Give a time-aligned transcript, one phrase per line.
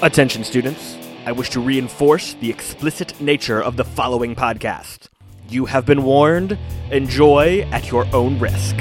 [0.00, 0.96] Attention, students.
[1.26, 5.08] I wish to reinforce the explicit nature of the following podcast.
[5.48, 6.56] You have been warned.
[6.92, 8.76] Enjoy at your own risk.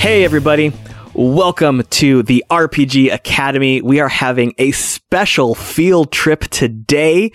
[0.00, 0.72] Hey, everybody.
[1.14, 3.80] Welcome to the RPG Academy.
[3.80, 7.30] We are having a special field trip today.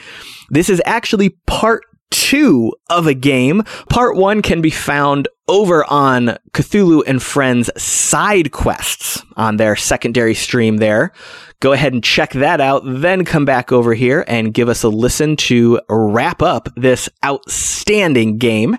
[0.49, 3.63] This is actually part two of a game.
[3.89, 10.35] Part one can be found over on Cthulhu and Friends side quests on their secondary
[10.35, 11.11] stream there.
[11.59, 14.89] Go ahead and check that out, then come back over here and give us a
[14.89, 18.77] listen to wrap up this outstanding game.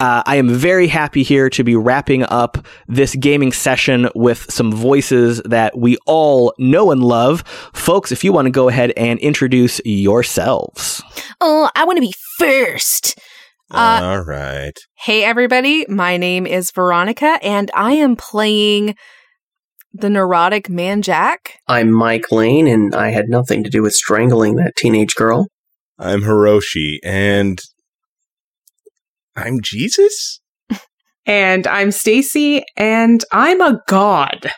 [0.00, 4.72] Uh, I am very happy here to be wrapping up this gaming session with some
[4.72, 7.42] voices that we all know and love.
[7.74, 11.02] Folks, if you want to go ahead and introduce yourselves.
[11.42, 13.18] Oh, I want to be first.
[13.70, 14.72] Uh, All right.
[14.94, 15.84] Hey, everybody.
[15.90, 18.96] My name is Veronica, and I am playing
[19.92, 21.58] the neurotic man Jack.
[21.68, 25.48] I'm Mike Lane, and I had nothing to do with strangling that teenage girl.
[25.98, 27.60] I'm Hiroshi, and
[29.36, 30.40] I'm Jesus?
[31.26, 34.50] And I'm Stacy, and I'm a god.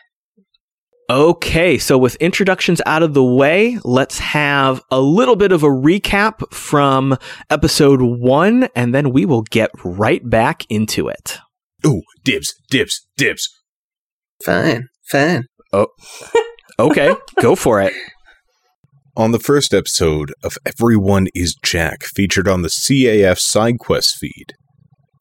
[1.11, 5.69] Okay, so with introductions out of the way, let's have a little bit of a
[5.69, 7.19] recap from
[7.51, 11.39] episode one, and then we will get right back into it.
[11.85, 13.49] Ooh, dibs, dibs, dibs.
[14.45, 15.45] Fine, fine.
[15.73, 15.89] Oh,
[16.79, 17.93] okay, go for it.
[19.17, 24.55] On the first episode of Everyone is Jack, featured on the CAF side quest feed,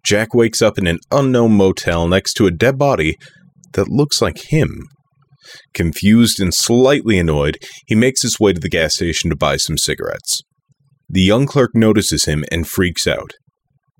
[0.06, 3.18] Jack wakes up in an unknown motel next to a dead body
[3.74, 4.88] that looks like him.
[5.74, 9.78] Confused and slightly annoyed, he makes his way to the gas station to buy some
[9.78, 10.42] cigarettes.
[11.10, 13.34] The young clerk notices him and freaks out.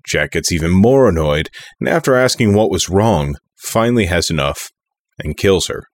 [0.06, 4.70] Jack gets even more annoyed, and after asking what was wrong, finally has enough
[5.18, 5.84] and kills her,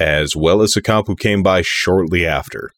[0.00, 2.70] as well as a cop who came by shortly after.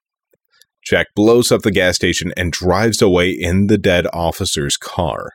[0.84, 5.30] Jack blows up the gas station and drives away in the dead officer's car.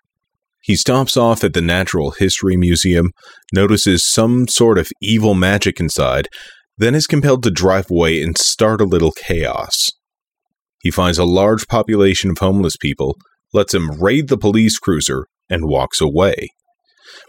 [0.66, 3.12] He stops off at the Natural History Museum,
[3.53, 6.28] notices some sort of evil magic inside,
[6.76, 9.92] then is compelled to drive away and start a little chaos.
[10.81, 13.16] He finds a large population of homeless people,
[13.54, 16.48] lets them raid the police cruiser, and walks away.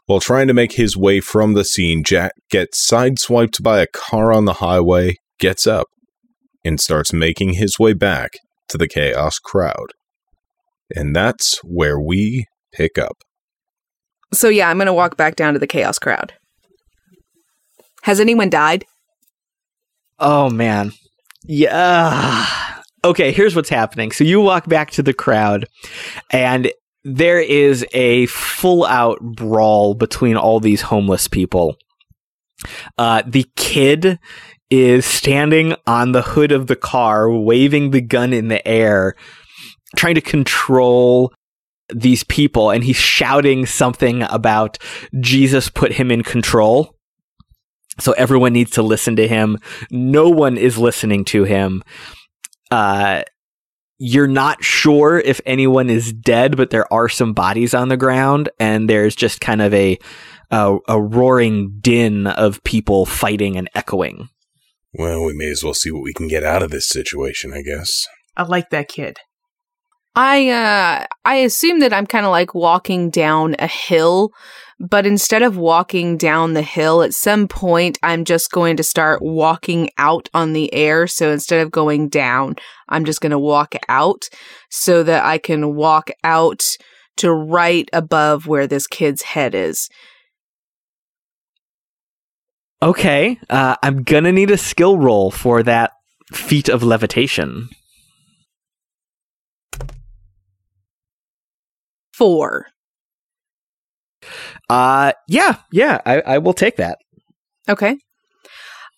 [0.07, 4.33] While trying to make his way from the scene, Jack gets sideswiped by a car
[4.33, 5.89] on the highway, gets up,
[6.65, 8.31] and starts making his way back
[8.71, 9.93] to the chaos crowd.
[10.95, 13.19] And that's where we pick up.
[14.37, 16.35] So, yeah, I'm going to walk back down to the chaos crowd.
[18.03, 18.85] Has anyone died?
[20.19, 20.93] Oh man.
[21.45, 22.47] Yeah.
[23.05, 24.13] Okay, here's what's happening.
[24.13, 25.67] So you walk back to the crowd
[26.31, 26.71] and
[27.05, 31.77] there is a full out brawl between all these homeless people.
[32.99, 34.19] Uh, the kid
[34.71, 39.15] is standing on the hood of the car, waving the gun in the air,
[39.95, 41.33] trying to control
[41.95, 44.79] these people, and he's shouting something about
[45.21, 46.95] Jesus put him in control.
[47.99, 49.59] So everyone needs to listen to him.
[49.91, 51.83] No one is listening to him.
[52.71, 53.23] Uh,
[53.99, 58.51] you're not sure if anyone is dead, but there are some bodies on the ground,
[58.61, 59.99] and there's just kind of a
[60.51, 64.29] a, a roaring din of people fighting and echoing.
[64.93, 67.63] Well, we may as well see what we can get out of this situation, I
[67.63, 68.07] guess.
[68.37, 69.19] I like that kid.
[70.17, 74.33] I uh I assume that I'm kind of like walking down a hill,
[74.81, 79.21] but instead of walking down the hill at some point I'm just going to start
[79.23, 81.07] walking out on the air.
[81.07, 82.57] So instead of going down,
[82.89, 84.29] I'm just going to walk out
[84.71, 86.65] so that I can walk out
[87.19, 89.89] to right above where this kid's head is.
[92.83, 95.93] Okay, uh, I'm gonna need a skill roll for that
[96.33, 97.71] feat of levitation.
[102.17, 102.67] 4.
[104.69, 106.99] Uh, yeah, yeah, I, I will take that.
[107.69, 107.93] Okay.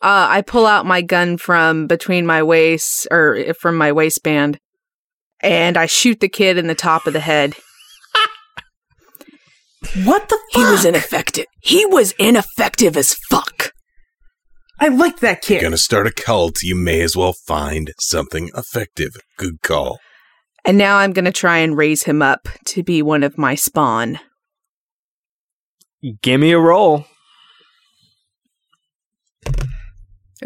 [0.00, 4.58] Uh, I pull out my gun from between my waist or from my waistband,
[5.40, 7.54] and I shoot the kid in the top of the head.
[10.04, 11.46] What the He was ineffective.
[11.62, 13.72] He was ineffective as fuck.
[14.80, 15.54] I like that kid.
[15.54, 19.12] You're Gonna start a cult, you may as well find something effective.
[19.36, 19.98] Good call.
[20.64, 23.54] And now I'm going to try and raise him up to be one of my
[23.54, 24.18] spawn.
[26.22, 27.06] Give me a roll.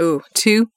[0.00, 0.68] Ooh, two.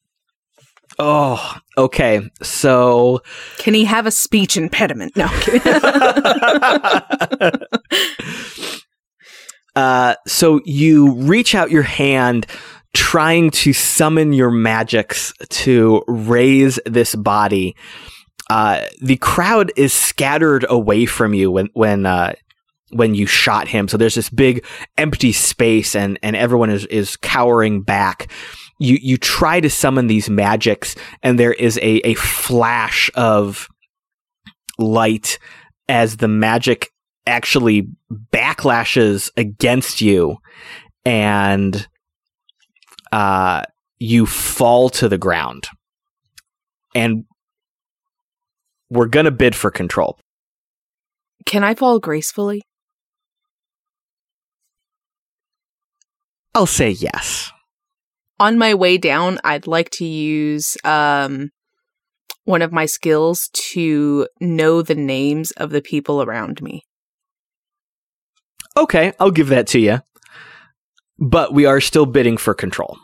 [0.98, 2.22] Oh, okay.
[2.42, 3.22] So
[3.58, 5.16] Can he have a speech impediment?
[5.16, 5.28] No.
[9.76, 12.48] Uh so you reach out your hand
[12.94, 17.76] trying to summon your magics to raise this body.
[18.50, 22.34] Uh the crowd is scattered away from you when when uh
[22.92, 23.88] when you shot him.
[23.88, 24.66] So there's this big
[24.98, 28.32] empty space and and everyone is is cowering back.
[28.80, 33.68] You you try to summon these magics and there is a a flash of
[34.78, 35.40] light
[35.88, 36.92] as the magic
[37.26, 37.88] actually
[38.32, 40.38] backlashes against you
[41.06, 41.88] and
[43.12, 43.64] uh
[43.98, 45.68] you fall to the ground.
[46.94, 47.26] And
[48.90, 50.20] we're going to bid for control.
[51.46, 52.64] Can I fall gracefully?
[56.54, 57.52] I'll say yes.
[58.40, 61.52] On my way down, I'd like to use um,
[62.46, 66.84] one of my skills to know the names of the people around me.
[68.78, 70.02] Okay, I'll give that to you.
[71.18, 72.98] But we are still bidding for control.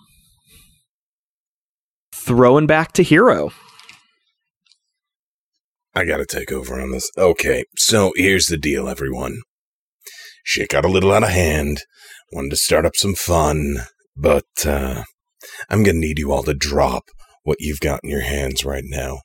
[2.14, 3.52] Throwing back to hero.
[5.94, 7.10] I gotta take over on this.
[7.18, 9.42] Okay, so here's the deal, everyone.
[10.44, 11.82] Shit got a little out of hand.
[12.32, 13.78] Wanted to start up some fun,
[14.16, 15.04] but uh,
[15.70, 17.04] I'm gonna need you all to drop
[17.44, 19.20] what you've got in your hands right now.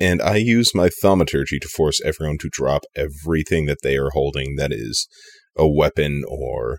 [0.00, 4.56] And I use my thaumaturgy to force everyone to drop everything that they are holding
[4.56, 5.08] that is
[5.56, 6.78] a weapon or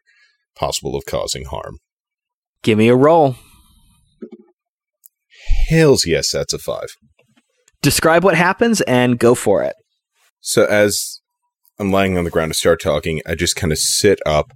[0.55, 1.77] possible of causing harm.
[2.63, 3.35] Give me a roll.
[5.69, 6.89] Hells yes, that's a five.
[7.81, 9.75] Describe what happens and go for it.
[10.41, 11.19] So as
[11.79, 14.51] I'm lying on the ground to start talking, I just kind of sit up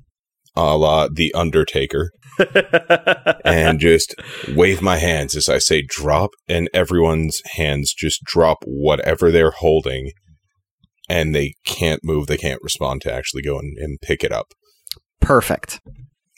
[0.56, 2.12] a la the Undertaker
[3.46, 4.16] and just
[4.56, 10.12] wave my hands as I say drop, and everyone's hands just drop whatever they're holding,
[11.10, 14.48] and they can't move, they can't respond to actually go and, and pick it up.
[15.22, 15.80] Perfect.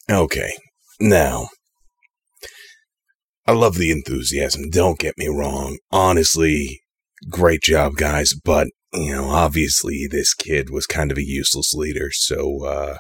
[0.09, 0.53] Okay,
[0.99, 1.49] now.
[3.47, 5.77] I love the enthusiasm, don't get me wrong.
[5.91, 6.81] Honestly,
[7.29, 12.09] great job, guys, but, you know, obviously this kid was kind of a useless leader,
[12.11, 12.97] so, uh,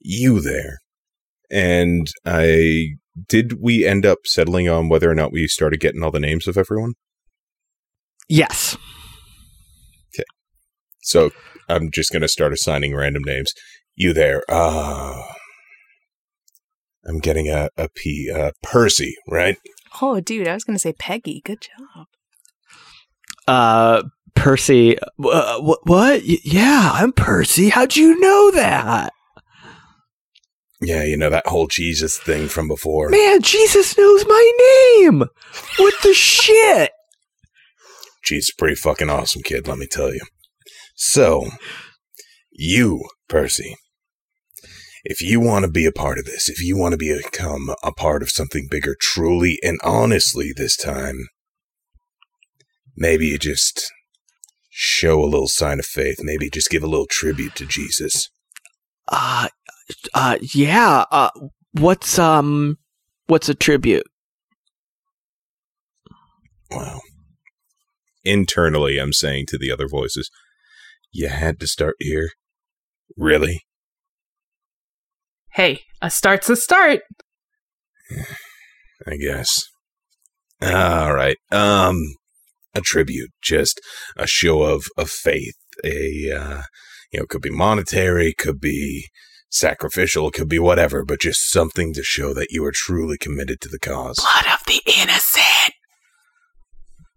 [0.00, 0.78] you there.
[1.50, 2.94] And I
[3.28, 6.46] did we end up settling on whether or not we started getting all the names
[6.46, 6.94] of everyone?
[8.28, 8.76] Yes.
[10.14, 10.24] Okay.
[11.02, 11.30] So
[11.68, 13.52] I'm just gonna start assigning random names.
[13.94, 14.42] You there?
[14.48, 15.22] Uh
[17.06, 19.56] I'm getting a a P uh Percy, right?
[20.00, 21.42] Oh, dude, I was going to say Peggy.
[21.44, 22.06] Good job.
[23.46, 24.02] Uh,
[24.34, 24.98] Percy.
[24.98, 26.22] Uh, wh- what?
[26.26, 27.68] Y- yeah, I'm Percy.
[27.68, 29.12] How'd you know that?
[30.80, 33.08] Yeah, you know that whole Jesus thing from before.
[33.10, 34.52] Man, Jesus knows my
[35.02, 35.24] name.
[35.78, 36.90] What the shit?
[38.24, 40.20] Jesus, pretty fucking awesome kid, let me tell you.
[40.96, 41.50] So,
[42.50, 43.76] you, Percy,
[45.04, 47.92] if you want to be a part of this, if you want to become a
[47.92, 51.28] part of something bigger, truly and honestly this time,
[52.96, 53.90] maybe you just
[54.70, 56.18] show a little sign of faith.
[56.20, 58.30] Maybe just give a little tribute to Jesus.
[59.08, 59.48] Uh,
[60.14, 61.04] uh, yeah.
[61.10, 61.30] Uh,
[61.72, 62.78] what's um,
[63.26, 64.06] what's a tribute?
[66.70, 67.00] Wow.
[68.24, 70.30] Internally, I'm saying to the other voices,
[71.10, 72.30] you had to start here?
[73.16, 73.62] Really?
[75.54, 77.00] Hey, a start's a start.
[79.06, 79.62] I guess.
[80.62, 81.36] All right.
[81.50, 81.98] Um,
[82.74, 83.80] a tribute, just
[84.16, 85.54] a show of of faith.
[85.84, 86.62] A uh,
[87.12, 89.08] you know, could be monetary, could be
[89.50, 93.68] sacrificial, could be whatever, but just something to show that you are truly committed to
[93.68, 94.16] the cause.
[94.16, 95.74] Blood of the innocent.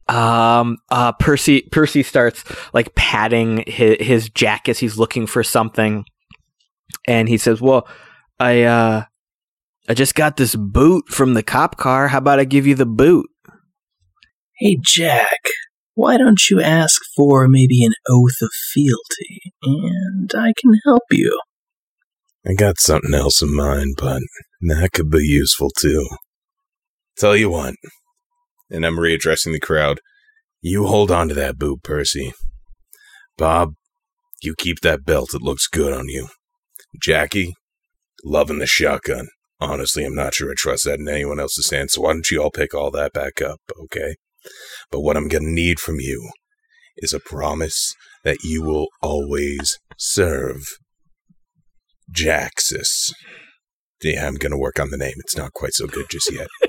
[0.07, 6.05] Um, uh, Percy, Percy starts like patting his, his jacket as he's looking for something.
[7.07, 7.87] And he says, well,
[8.39, 9.03] I, uh,
[9.87, 12.09] I just got this boot from the cop car.
[12.09, 13.27] How about I give you the boot?
[14.57, 15.49] Hey, Jack,
[15.93, 21.39] why don't you ask for maybe an oath of fealty, and I can help you?
[22.47, 24.21] I got something else in mind, but
[24.61, 26.07] that could be useful too.
[27.17, 27.75] Tell you what,
[28.69, 29.99] and I'm readdressing the crowd.
[30.61, 32.33] You hold on to that boot, Percy.
[33.37, 33.73] Bob,
[34.41, 35.33] you keep that belt.
[35.33, 36.27] It looks good on you.
[37.01, 37.55] Jackie,
[38.25, 39.27] loving the shotgun.
[39.61, 42.41] Honestly, I'm not sure I trust that in anyone else's hands, so why don't you
[42.43, 44.15] all pick all that back up, okay?
[44.91, 46.29] But what I'm gonna need from you
[46.97, 50.63] is a promise that you will always serve
[52.11, 53.13] Jaxus.
[54.03, 55.15] Yeah, I'm gonna work on the name.
[55.17, 56.47] It's not quite so good just yet.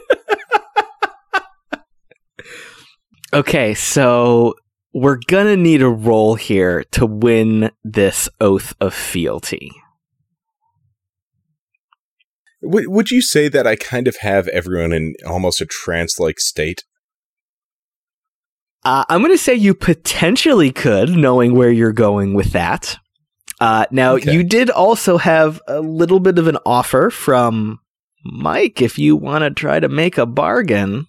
[3.35, 4.55] Okay, so
[4.95, 9.73] we're gonna need a roll here to win this oath of fealty.
[12.67, 16.41] Would, would you say that I kind of have everyone in almost a trance like
[16.41, 16.85] state?
[18.85, 22.97] Uh, I'm gonna say you potentially could, knowing where you're going with that.
[23.61, 24.33] Uh, now, Okay.
[24.33, 27.79] you did also have a little bit of an offer from
[28.25, 31.07] Mike if you want to try to make a bargain.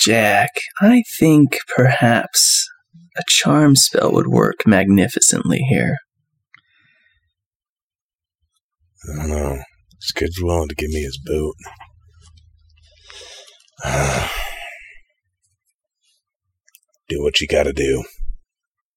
[0.00, 0.50] Jack,
[0.80, 2.68] I think perhaps
[3.16, 5.96] a charm spell would work magnificently here.
[9.12, 9.62] I don't know.
[10.04, 11.54] This kid's willing to give me his boot.
[17.08, 18.04] do what you gotta do.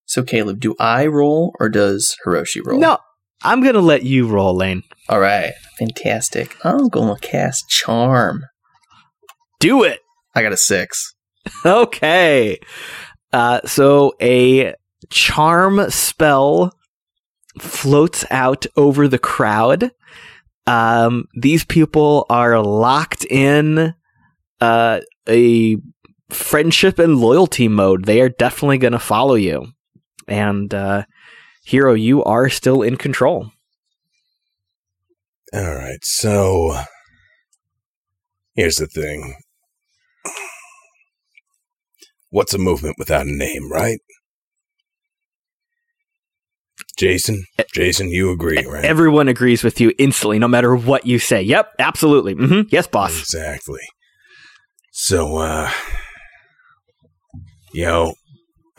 [0.06, 2.80] So, Caleb, do I roll or does Hiroshi roll?
[2.80, 2.98] No,
[3.42, 4.84] I'm gonna let you roll, Lane.
[5.10, 5.54] All right.
[5.80, 6.58] Fantastic.
[6.66, 8.46] I'm going to cast Charm.
[9.60, 10.02] Do it.
[10.36, 11.16] I got a six.
[11.66, 12.60] Okay.
[13.32, 14.74] Uh, so a
[15.10, 16.74] charm spell
[17.60, 19.92] floats out over the crowd.
[20.68, 23.96] Um, these people are locked in
[24.60, 25.78] uh, a
[26.30, 28.06] friendship and loyalty mode.
[28.06, 29.68] They are definitely going to follow you.
[30.28, 31.06] And uh,
[31.64, 33.52] Hero, you are still in control.
[35.54, 36.82] All right, so
[38.56, 39.36] here's the thing.
[42.30, 44.00] What's a movement without a name, right?
[46.98, 48.84] Jason, Jason, you agree, right?
[48.84, 51.42] Everyone agrees with you instantly, no matter what you say.
[51.42, 52.34] Yep, absolutely.
[52.34, 53.20] hmm Yes, boss.
[53.20, 53.82] Exactly.
[54.92, 55.72] So, uh,
[57.72, 58.16] you know,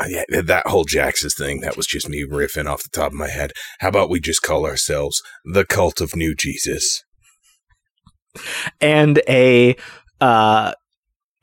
[0.01, 3.19] uh, yeah, that whole Jax's thing, that was just me riffing off the top of
[3.19, 3.53] my head.
[3.81, 7.05] How about we just call ourselves the Cult of New Jesus?
[8.81, 9.77] and a
[10.21, 10.73] uh,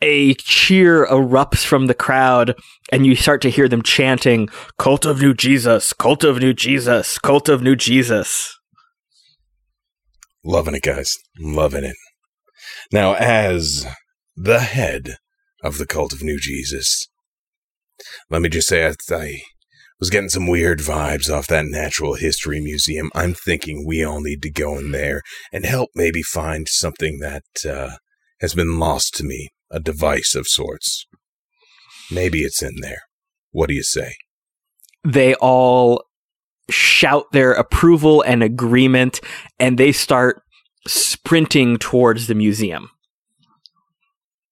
[0.05, 2.55] a cheer erupts from the crowd,
[2.91, 4.47] and you start to hear them chanting,
[4.77, 8.55] "Cult of New Jesus, Cult of New Jesus, Cult of New Jesus."
[10.43, 11.11] Loving it, guys.
[11.39, 11.95] Loving it.
[12.91, 13.87] Now, as
[14.35, 15.17] the head
[15.63, 17.07] of the Cult of New Jesus,
[18.29, 19.41] let me just say I, I
[19.99, 23.09] was getting some weird vibes off that Natural History Museum.
[23.15, 25.21] I'm thinking we all need to go in there
[25.51, 27.97] and help maybe find something that uh,
[28.41, 31.05] has been lost to me, a device of sorts.
[32.11, 33.01] Maybe it's in there.
[33.51, 34.15] What do you say?
[35.03, 36.03] They all
[36.69, 39.21] shout their approval and agreement,
[39.59, 40.41] and they start
[40.87, 42.89] sprinting towards the museum.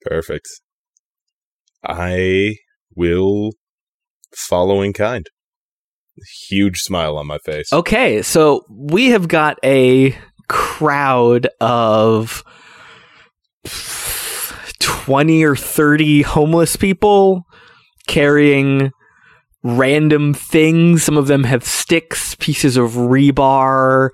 [0.02, 0.48] Perfect.
[1.86, 2.56] I
[2.96, 3.52] will
[4.36, 5.28] follow in kind.
[6.50, 7.74] Huge smile on my face.
[7.74, 10.16] Okay, so we have got a
[10.48, 12.44] crowd of
[14.84, 17.44] 20 or 30 homeless people
[18.06, 18.92] carrying
[19.64, 21.04] random things.
[21.04, 24.10] Some of them have sticks, pieces of rebar.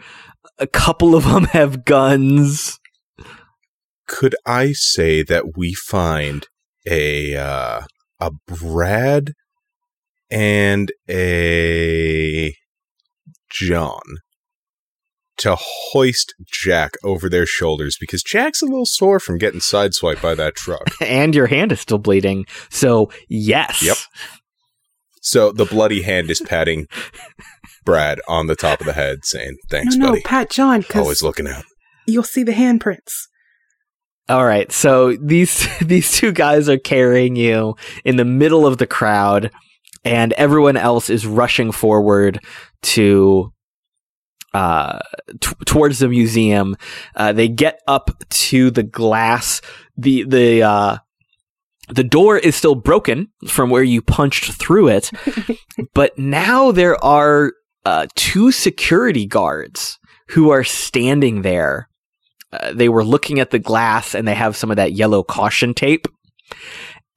[0.59, 2.79] A couple of them have guns.
[4.07, 6.47] Could I say that we find
[6.87, 7.81] a uh,
[8.19, 9.33] a Brad
[10.29, 12.53] and a
[13.49, 14.01] John
[15.39, 20.35] to hoist Jack over their shoulders because Jack's a little sore from getting sideswiped by
[20.35, 20.87] that truck.
[21.01, 22.45] And your hand is still bleeding.
[22.69, 23.81] So, yes.
[23.81, 23.97] Yep.
[25.21, 26.87] So the bloody hand is patting
[27.83, 30.21] Brad on the top of the head, saying, "Thanks, no, no, buddy.
[30.21, 31.63] Pat John, Always looking out."
[32.09, 33.27] you'll see the handprints.
[34.27, 38.87] All right, so these these two guys are carrying you in the middle of the
[38.87, 39.51] crowd,
[40.05, 42.39] and everyone else is rushing forward
[42.83, 43.51] to
[44.53, 44.99] uh
[45.39, 46.75] t- towards the museum.
[47.15, 49.61] Uh, they get up to the glass.
[49.97, 50.97] the the uh
[51.89, 55.09] the door is still broken from where you punched through it,
[55.95, 57.53] but now there are
[57.83, 61.89] uh, two security guards who are standing there
[62.51, 65.73] uh, they were looking at the glass and they have some of that yellow caution
[65.73, 66.07] tape.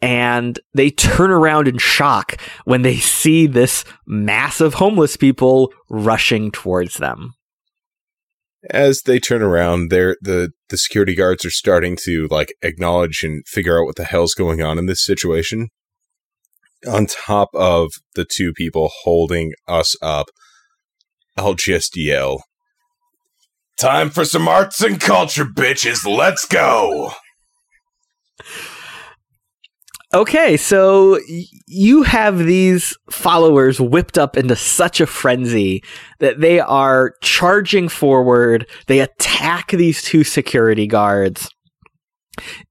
[0.02, 6.50] And they turn around in shock when they see this mass of homeless people rushing
[6.50, 7.34] towards them.
[8.68, 10.16] As they turn around, the
[10.68, 14.60] the security guards are starting to like acknowledge and figure out what the hell's going
[14.60, 15.68] on in this situation.
[16.88, 20.26] On top of the two people holding us up,
[21.36, 22.44] I'll just yell,
[23.78, 26.06] "Time for some arts and culture, bitches!
[26.06, 27.12] Let's go!"
[30.14, 31.18] Okay, so
[31.66, 35.82] you have these followers whipped up into such a frenzy
[36.18, 38.68] that they are charging forward.
[38.88, 41.48] They attack these two security guards.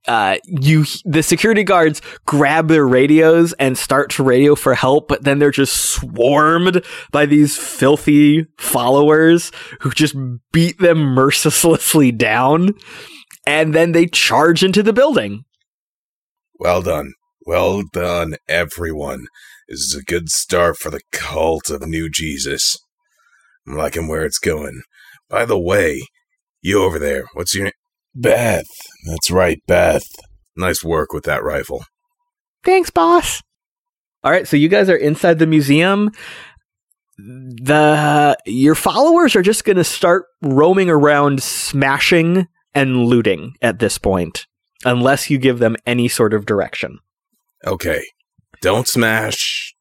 [0.08, 5.24] uh, you the security guards grab their radios and start to radio for help, but
[5.24, 10.16] then they're just swarmed by these filthy followers who just
[10.52, 12.74] beat them mercilessly down,
[13.46, 15.44] and then they charge into the building.
[16.60, 17.14] Well done.
[17.52, 19.26] Well done, everyone.
[19.68, 22.78] This is a good start for the cult of New Jesus.
[23.68, 24.84] I'm liking where it's going.
[25.28, 26.02] By the way,
[26.62, 27.74] you over there, what's your name?
[28.16, 28.64] Beth.
[29.06, 30.06] That's right, Beth.
[30.56, 31.84] Nice work with that rifle.
[32.64, 33.42] Thanks, boss.
[34.24, 36.12] All right, so you guys are inside the museum.
[37.18, 43.98] The your followers are just going to start roaming around smashing and looting at this
[43.98, 44.48] point
[44.86, 47.00] unless you give them any sort of direction.
[47.66, 48.04] Okay.
[48.62, 49.74] Don't smash.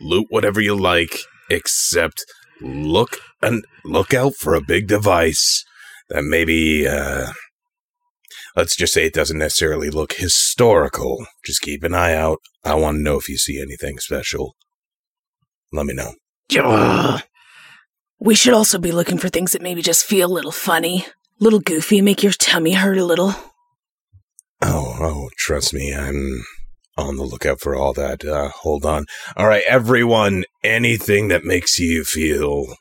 [0.00, 1.18] Loot whatever you like,
[1.50, 2.24] except
[2.60, 5.64] look and look out for a big device
[6.08, 7.32] that maybe uh
[8.56, 11.26] let's just say it doesn't necessarily look historical.
[11.44, 12.38] Just keep an eye out.
[12.64, 14.56] I want to know if you see anything special.
[15.72, 16.14] Let me know.
[16.58, 17.22] Ugh.
[18.20, 21.06] We should also be looking for things that maybe just feel a little funny,
[21.38, 23.34] little goofy, make your tummy hurt a little.
[24.60, 26.44] Oh, oh, trust me, I'm
[26.98, 28.24] on the lookout for all that.
[28.24, 29.06] Uh, hold on.
[29.36, 32.74] All right, everyone, anything that makes you feel.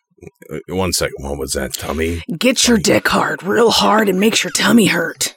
[0.51, 1.15] uh, One second.
[1.19, 2.23] What was that, tummy?
[2.37, 5.35] Get your dick hard, real hard, and makes your tummy hurt.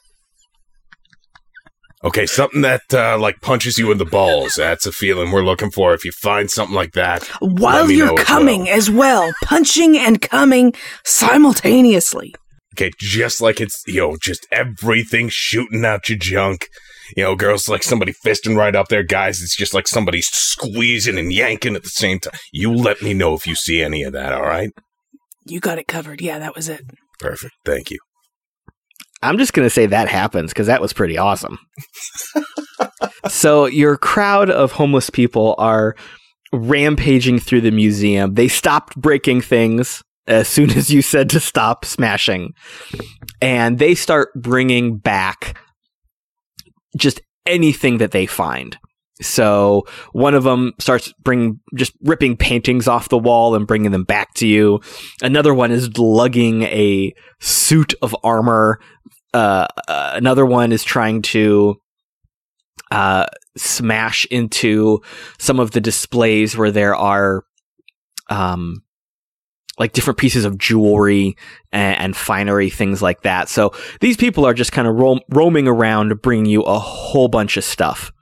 [2.02, 4.54] Okay, something that uh, like punches you in the balls.
[4.56, 5.92] That's a feeling we're looking for.
[5.92, 8.74] If you find something like that, While you're as coming well.
[8.78, 10.72] as well, punching and coming
[11.04, 12.34] simultaneously.
[12.74, 16.68] okay, just like it's you know, just everything shooting out your junk.
[17.16, 19.02] You know, girls like somebody fisting right up there.
[19.02, 22.34] Guys, it's just like somebody squeezing and yanking at the same time.
[22.52, 24.32] You let me know if you see any of that.
[24.32, 24.70] All right,
[25.46, 26.20] You got it covered.
[26.20, 26.82] Yeah, that was it.
[27.18, 27.52] perfect.
[27.64, 27.98] Thank you.
[29.22, 31.58] I'm just going to say that happens because that was pretty awesome.
[33.28, 35.94] so, your crowd of homeless people are
[36.52, 38.34] rampaging through the museum.
[38.34, 42.52] They stopped breaking things as soon as you said to stop smashing.
[43.42, 45.58] And they start bringing back
[46.96, 48.78] just anything that they find.
[49.22, 54.04] So one of them starts bringing just ripping paintings off the wall and bringing them
[54.04, 54.80] back to you.
[55.22, 58.80] Another one is lugging a suit of armor.
[59.34, 61.76] Uh, uh, another one is trying to
[62.90, 63.26] uh,
[63.56, 65.00] smash into
[65.38, 67.44] some of the displays where there are
[68.30, 68.82] um,
[69.80, 71.36] like different pieces of jewelry
[71.72, 73.48] and, and finery, things like that.
[73.48, 77.56] So these people are just kind of ro- roaming around, bringing you a whole bunch
[77.56, 78.12] of stuff.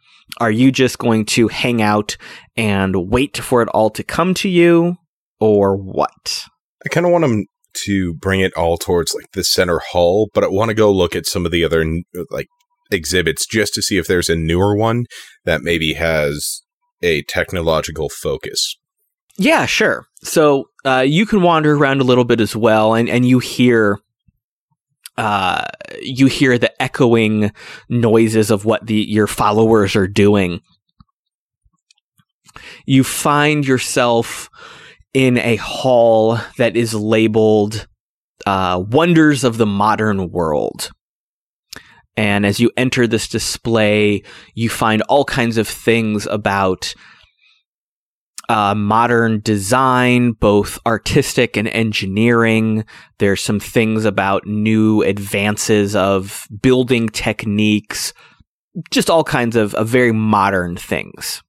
[0.41, 2.17] Are you just going to hang out
[2.57, 4.97] and wait for it all to come to you,
[5.41, 6.45] or what?
[6.87, 7.47] I kind of want them
[7.87, 11.17] to bring it all towards like the center hall, but I want to go look
[11.17, 11.85] at some of the other
[12.31, 12.47] like
[12.93, 15.07] exhibits just to see if there's a newer one
[15.45, 16.63] that maybe has
[17.03, 18.77] a technological focus.
[19.39, 20.07] Yeah, sure.
[20.23, 23.99] So uh, you can wander around a little bit as well, and and you hear.
[25.17, 25.65] Uh,
[26.01, 27.51] you hear the echoing
[27.89, 30.61] noises of what the your followers are doing.
[32.87, 34.49] You find yourself
[35.15, 37.89] in a hall that is labeled
[38.47, 40.93] uh, "Wonders of the Modern World."
[42.17, 44.23] And as you enter this display,
[44.55, 46.95] you find all kinds of things about
[48.49, 52.85] uh, modern design, both artistic and engineering.
[53.19, 58.13] There's some things about new advances of building techniques,
[58.91, 61.43] just all kinds of, of very modern things.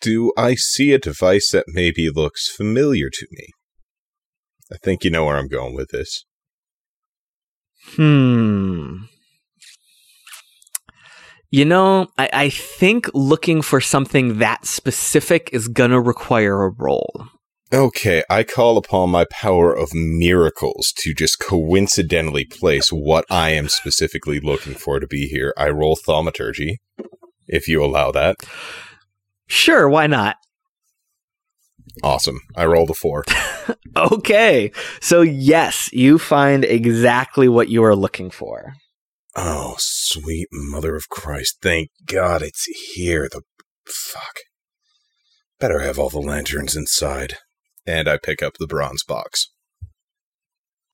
[0.00, 3.48] Do I see a device that maybe looks familiar to me?
[4.72, 6.24] I think you know where I'm going with this.
[7.96, 9.04] Hmm.
[11.52, 17.26] You know, I, I think looking for something that specific is gonna require a roll.
[17.70, 23.68] Okay, I call upon my power of miracles to just coincidentally place what I am
[23.68, 25.52] specifically looking for to be here.
[25.58, 26.80] I roll thaumaturgy,
[27.46, 28.36] if you allow that.
[29.46, 30.36] Sure, why not?
[32.02, 32.40] Awesome.
[32.56, 33.24] I rolled a four.
[33.94, 38.72] Okay, so yes, you find exactly what you are looking for.
[39.34, 41.58] Oh, sweet mother of Christ.
[41.62, 42.64] Thank God it's
[42.94, 43.28] here.
[43.30, 43.42] The
[43.86, 44.40] fuck.
[45.58, 47.36] Better have all the lanterns inside.
[47.86, 49.50] And I pick up the bronze box.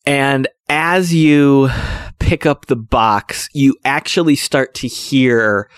[0.06, 1.68] And as you
[2.18, 5.68] pick up the box, you actually start to hear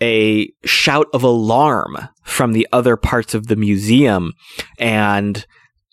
[0.00, 4.32] a shout of alarm from the other parts of the museum.
[4.78, 5.44] And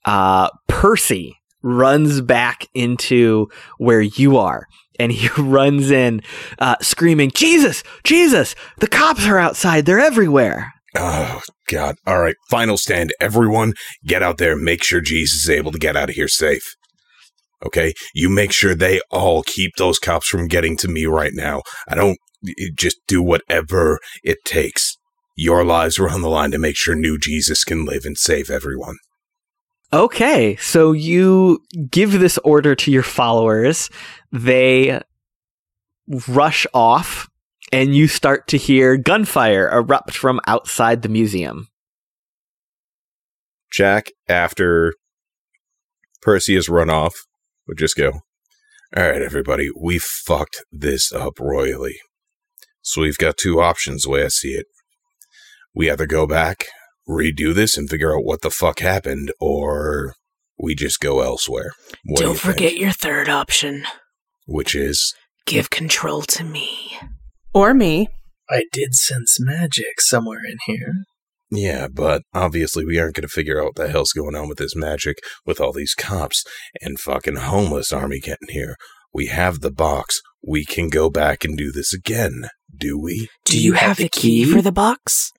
[0.06, 4.65] uh, Percy runs back into where you are.
[5.00, 6.22] And he runs in,
[6.60, 8.56] uh, screaming, "Jesus, Jesus!
[8.78, 9.86] The cops are outside!
[9.86, 11.96] They're everywhere!" Oh, God.
[12.08, 12.36] All right.
[12.50, 13.14] Final stand.
[13.20, 13.74] Everyone,
[14.06, 14.56] get out there.
[14.56, 16.64] Make sure Jesus is able to get out of here safe.
[17.66, 17.94] Okay?
[18.14, 21.62] You make sure they all keep those cops from getting to me right now.
[21.88, 22.18] I don't
[22.76, 24.96] just do whatever it takes.
[25.36, 28.50] Your lives are on the line to make sure new Jesus can live and save
[28.50, 28.96] everyone.
[29.92, 33.90] Okay, so you give this order to your followers.
[34.32, 35.02] They
[36.28, 37.28] rush off,
[37.72, 41.68] and you start to hear gunfire erupt from outside the museum.
[43.72, 44.94] Jack, after
[46.22, 47.15] Percy has run off,
[47.68, 48.22] would just go,
[48.98, 52.00] All right, everybody, we fucked this up royally.
[52.82, 54.65] So we've got two options, the way I see it.
[55.76, 56.65] We either go back,
[57.08, 60.15] redo this, and figure out what the fuck happened, or
[60.58, 61.72] we just go elsewhere.
[62.06, 62.82] What do Don't you forget think?
[62.82, 63.86] your third option.
[64.50, 65.14] Which is,
[65.46, 66.98] Give control to me.
[67.54, 68.08] Or me.
[68.50, 70.94] I did sense magic somewhere in here.
[71.52, 74.58] yeah, but obviously we aren't going to figure out what the hell's going on with
[74.58, 76.44] this magic with all these cops
[76.82, 78.76] and fucking homeless army getting here.
[79.14, 80.22] We have the box.
[80.46, 83.28] We can go back and do this again, do we?
[83.46, 84.46] Do, you have, the key?
[84.46, 85.32] for the box?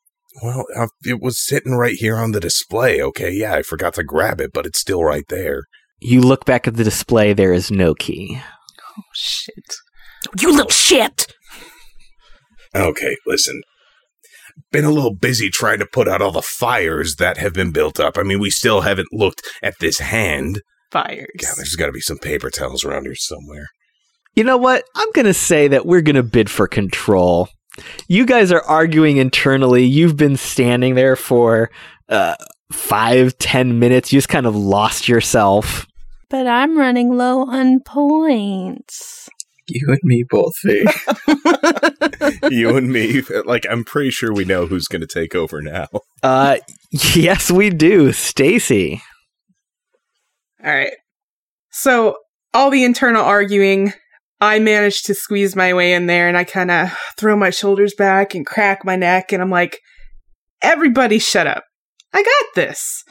[0.42, 3.31] Well, uh, it was sitting right here on the display, okay?
[3.31, 5.64] Yeah, I forgot to grab it, but it's still right there.
[6.01, 8.40] You look back at the display, there is no key.
[9.00, 9.74] Oh, shit.
[10.38, 11.26] You little shit!
[12.74, 13.62] Okay, listen.
[14.70, 17.98] Been a little busy trying to put out all the fires that have been built
[17.98, 18.16] up.
[18.16, 20.60] I mean, we still haven't looked at this hand.
[20.92, 21.26] Fires.
[21.38, 23.66] God, there's got to be some paper towels around here somewhere.
[24.36, 24.84] You know what?
[24.94, 27.48] I'm going to say that we're going to bid for control.
[28.08, 29.84] You guys are arguing internally.
[29.84, 31.70] You've been standing there for
[32.08, 32.36] uh,
[32.72, 34.12] five, ten minutes.
[34.12, 35.86] You just kind of lost yourself.
[36.31, 39.29] But I'm running low on points.
[39.66, 40.87] You and me both, V.
[42.51, 45.88] you and me, like, I'm pretty sure we know who's going to take over now.
[46.23, 46.59] Uh,
[46.90, 48.12] yes, we do.
[48.12, 49.03] Stacy.
[50.64, 50.93] All right.
[51.71, 52.16] So,
[52.53, 53.93] all the internal arguing,
[54.40, 57.95] I managed to squeeze my way in there and I kind of throw my shoulders
[57.95, 59.33] back and crack my neck.
[59.33, 59.79] And I'm like,
[60.62, 61.64] everybody shut up.
[62.12, 63.05] I got this.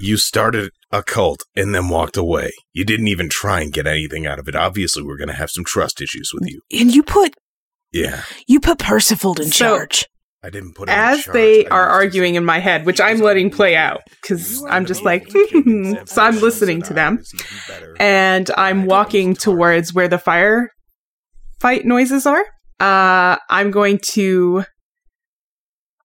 [0.00, 2.50] You started a cult and then walked away.
[2.72, 4.54] You didn't even try and get anything out of it.
[4.56, 6.60] Obviously, we're going to have some trust issues with you.
[6.78, 7.34] And you put
[7.92, 10.06] Yeah, you put Percival in So- charge.
[10.42, 13.48] I didn't put him in As they are arguing in my head, which I'm letting
[13.50, 15.26] play out because I'm just like,
[16.04, 17.22] so I'm listening to them.
[17.98, 20.68] and I'm walking towards where the fire
[21.62, 22.44] fight noises are.
[22.78, 24.64] Uh, I'm going to,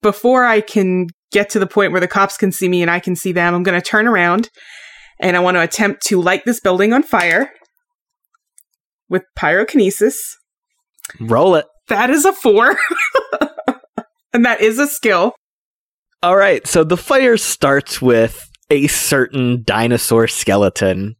[0.01, 2.99] before I can get to the point where the cops can see me and I
[2.99, 4.49] can see them, I'm going to turn around
[5.19, 7.51] and I want to attempt to light this building on fire
[9.09, 10.15] with pyrokinesis.
[11.19, 11.65] Roll it.
[11.87, 12.77] That is a four.
[14.33, 15.35] and that is a skill.
[16.21, 16.65] All right.
[16.67, 21.15] So the fire starts with a certain dinosaur skeleton.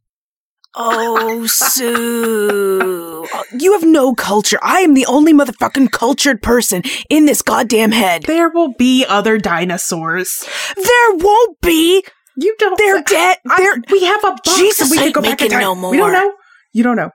[0.74, 3.26] Oh, Sue.
[3.32, 4.58] Uh, you have no culture.
[4.62, 8.22] I am the only motherfucking cultured person in this goddamn head.
[8.24, 10.44] There will be other dinosaurs.
[10.76, 12.04] There won't be.
[12.36, 12.78] You don't.
[12.78, 13.38] They're dead.
[13.48, 14.56] I- They're we have a box.
[14.58, 15.60] Jesus we can ain't go back in time.
[15.60, 16.12] no We don't more.
[16.12, 16.32] know.
[16.72, 17.10] You don't know.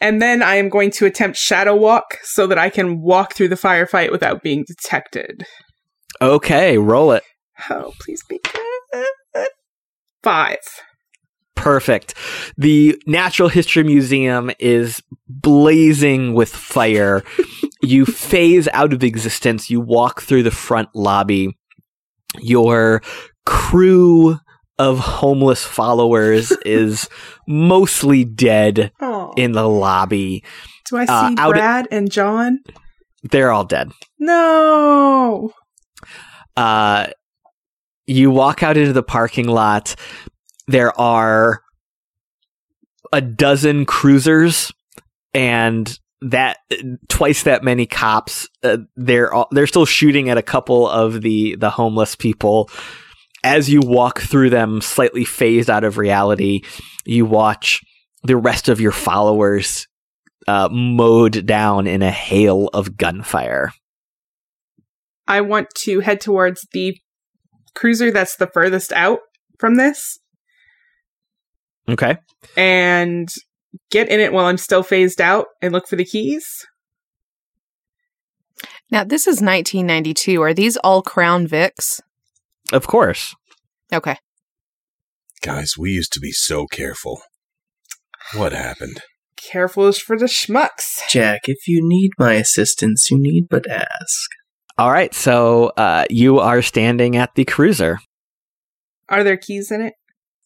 [0.00, 3.48] And then I am going to attempt shadow walk so that I can walk through
[3.48, 5.46] the firefight without being detected.
[6.20, 7.22] Okay, roll it.
[7.70, 9.46] Oh, please be good.
[10.22, 10.58] Five.
[11.66, 12.14] Perfect.
[12.56, 17.24] The Natural History Museum is blazing with fire.
[17.82, 19.68] you phase out of existence.
[19.68, 21.58] You walk through the front lobby.
[22.38, 23.02] Your
[23.46, 24.38] crew
[24.78, 27.08] of homeless followers is
[27.48, 30.44] mostly dead Oh, in the lobby.
[30.88, 32.60] do I see uh, out- Brad and John?
[33.24, 33.90] They're all dead.
[34.20, 35.52] No.
[36.56, 37.08] Uh,
[38.06, 39.96] you walk out into the parking lot.
[40.68, 41.62] There are
[43.12, 44.72] a dozen cruisers
[45.32, 46.58] and that
[47.08, 48.48] twice that many cops.
[48.62, 52.70] Uh, they're they're still shooting at a couple of the the homeless people.
[53.44, 56.62] As you walk through them, slightly phased out of reality,
[57.04, 57.80] you watch
[58.24, 59.86] the rest of your followers
[60.48, 63.72] uh, mowed down in a hail of gunfire.
[65.28, 66.98] I want to head towards the
[67.74, 69.20] cruiser that's the furthest out
[69.58, 70.18] from this
[71.88, 72.16] Okay.
[72.56, 73.28] and
[73.90, 76.46] get in it while I'm still phased out and look for the keys.
[78.90, 80.40] Now, this is 1992.
[80.42, 82.00] Are these all Crown Vics?
[82.72, 83.34] Of course.
[83.92, 84.16] Okay.
[85.42, 87.20] Guys, we used to be so careful.
[88.34, 89.02] What happened?
[89.36, 91.00] Careful is for the schmucks.
[91.08, 94.30] Jack, if you need my assistance, you need but ask.
[94.78, 97.98] All right, so uh, you are standing at the cruiser.
[99.08, 99.94] Are there keys in it?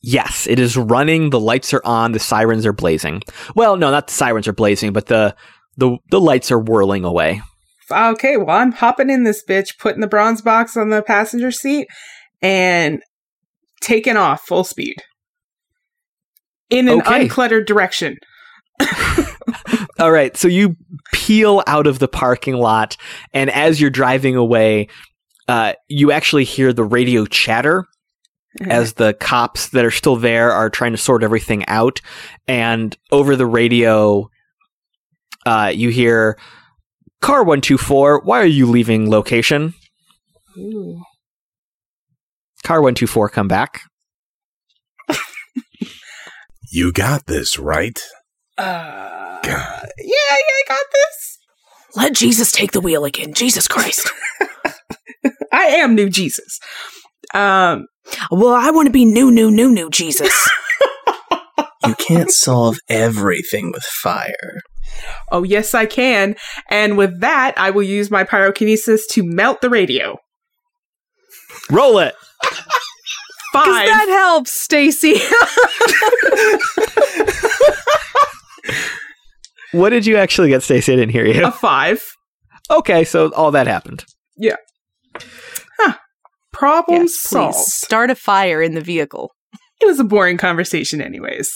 [0.03, 1.31] Yes, it is running.
[1.31, 2.13] The lights are on.
[2.13, 3.23] The sirens are blazing.
[3.55, 5.35] Well, no, not the sirens are blazing, but the
[5.77, 7.43] the the lights are whirling away.
[7.93, 11.89] Okay, well, I'm hopping in this bitch, putting the bronze box on the passenger seat,
[12.41, 13.03] and
[13.83, 14.97] taking off full speed
[16.71, 17.27] in an Okay.
[17.29, 18.17] uncluttered direction.
[19.99, 20.77] All right, so you
[21.13, 22.97] peel out of the parking lot,
[23.35, 24.89] and as you're driving away,
[25.49, 27.85] uh, you actually hear the radio chatter
[28.61, 32.01] as the cops that are still there are trying to sort everything out.
[32.49, 34.29] And over the radio,
[35.47, 36.39] uh, you hear
[37.21, 39.75] car 124, why are you leaving location?
[40.59, 41.03] Ooh.
[42.65, 43.83] Car 124, come back.
[46.73, 47.99] You got this, right?
[48.57, 49.89] Uh, God.
[49.99, 51.39] yeah, yeah, I got this.
[51.97, 53.35] Let Jesus take the wheel again.
[53.35, 54.09] Jesus Christ.
[55.53, 56.61] I am new Jesus.
[57.35, 57.87] Um,
[58.31, 60.49] well, I want to be new, new, new, new Jesus.
[61.87, 64.61] You can't solve everything with fire.
[65.33, 66.37] oh yes, I can.
[66.69, 70.19] And with that, I will use my pyrokinesis to melt the radio.
[71.71, 72.14] Roll it.
[73.55, 73.87] Five.
[73.87, 75.14] that helps, Stacy.
[79.73, 80.93] What did you actually get, Stacy?
[80.93, 81.47] I didn't hear you.
[81.47, 82.03] a five.
[82.71, 84.05] Okay, so all that happened.
[86.61, 87.55] Problem yes, solved.
[87.55, 89.33] please start a fire in the vehicle.
[89.81, 91.51] It was a boring conversation, anyways.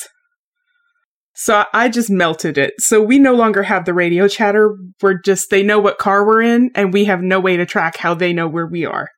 [1.34, 2.72] So I just melted it.
[2.78, 4.74] So we no longer have the radio chatter.
[5.02, 7.98] We're just, they know what car we're in, and we have no way to track
[7.98, 9.10] how they know where we are.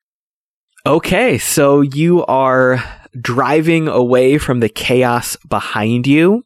[0.85, 2.83] Okay, so you are
[3.21, 6.43] driving away from the chaos behind you.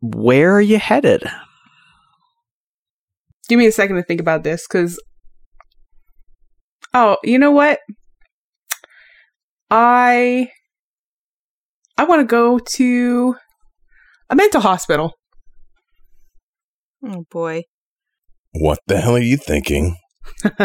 [0.00, 1.22] Where are you headed?
[3.50, 4.98] Give me a second to think about this, because.
[6.94, 7.78] Oh, you know what?
[9.74, 10.50] I.
[11.96, 13.36] I want to go to
[14.30, 15.12] a mental hospital.
[17.04, 17.62] Oh boy.
[18.52, 19.96] What the hell are you thinking?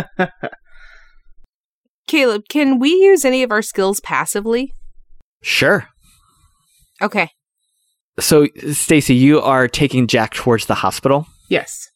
[2.08, 4.74] Caleb, can we use any of our skills passively?
[5.41, 5.88] Sure.
[7.02, 7.30] Okay.
[8.20, 11.28] So, Stacy, you are taking Jack towards the hospital.
[11.50, 11.89] yes.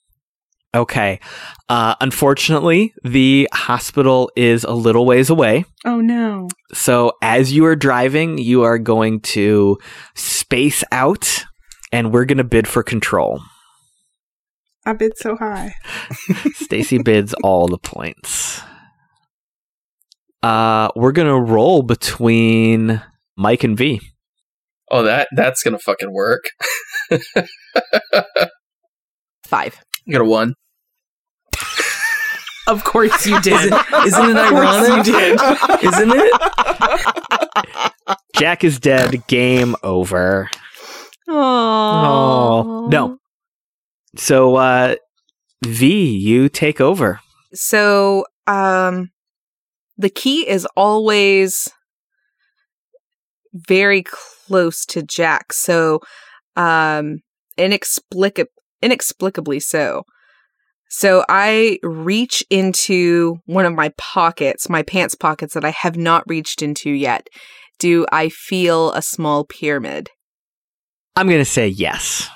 [0.74, 1.20] Okay.
[1.68, 5.66] Uh, unfortunately, the hospital is a little ways away.
[5.86, 6.48] Oh no.
[6.74, 9.78] So, as you are driving, you are going to
[10.16, 11.44] space out,
[11.92, 13.42] and we're going to bid for control.
[14.86, 15.74] I bid so high.
[16.54, 18.62] Stacy bids all the points.
[20.42, 23.02] Uh, we're gonna roll between
[23.38, 24.02] Mike and V.
[24.90, 26.46] Oh, that that's gonna fucking work.
[29.46, 29.80] Five.
[30.06, 30.56] You got a one.
[32.72, 33.54] Of course you did.
[33.54, 33.74] Isn't,
[34.06, 35.06] isn't it ironic?
[35.06, 35.40] you did.
[35.84, 36.32] Isn't it?
[38.38, 39.28] Jack is dead.
[39.28, 40.50] Game over.
[41.28, 43.18] Oh no.
[44.16, 44.96] So, uh,
[45.66, 47.20] V, you take over.
[47.54, 49.10] So, um,
[49.98, 51.68] the key is always
[53.54, 55.54] very close to Jack.
[55.54, 56.00] So,
[56.56, 57.20] um,
[57.58, 58.46] inexplic-
[58.82, 60.04] inexplicably so.
[60.94, 66.28] So I reach into one of my pockets, my pants pockets that I have not
[66.28, 67.28] reached into yet.
[67.80, 70.10] Do I feel a small pyramid?
[71.16, 72.30] I'm gonna say yes.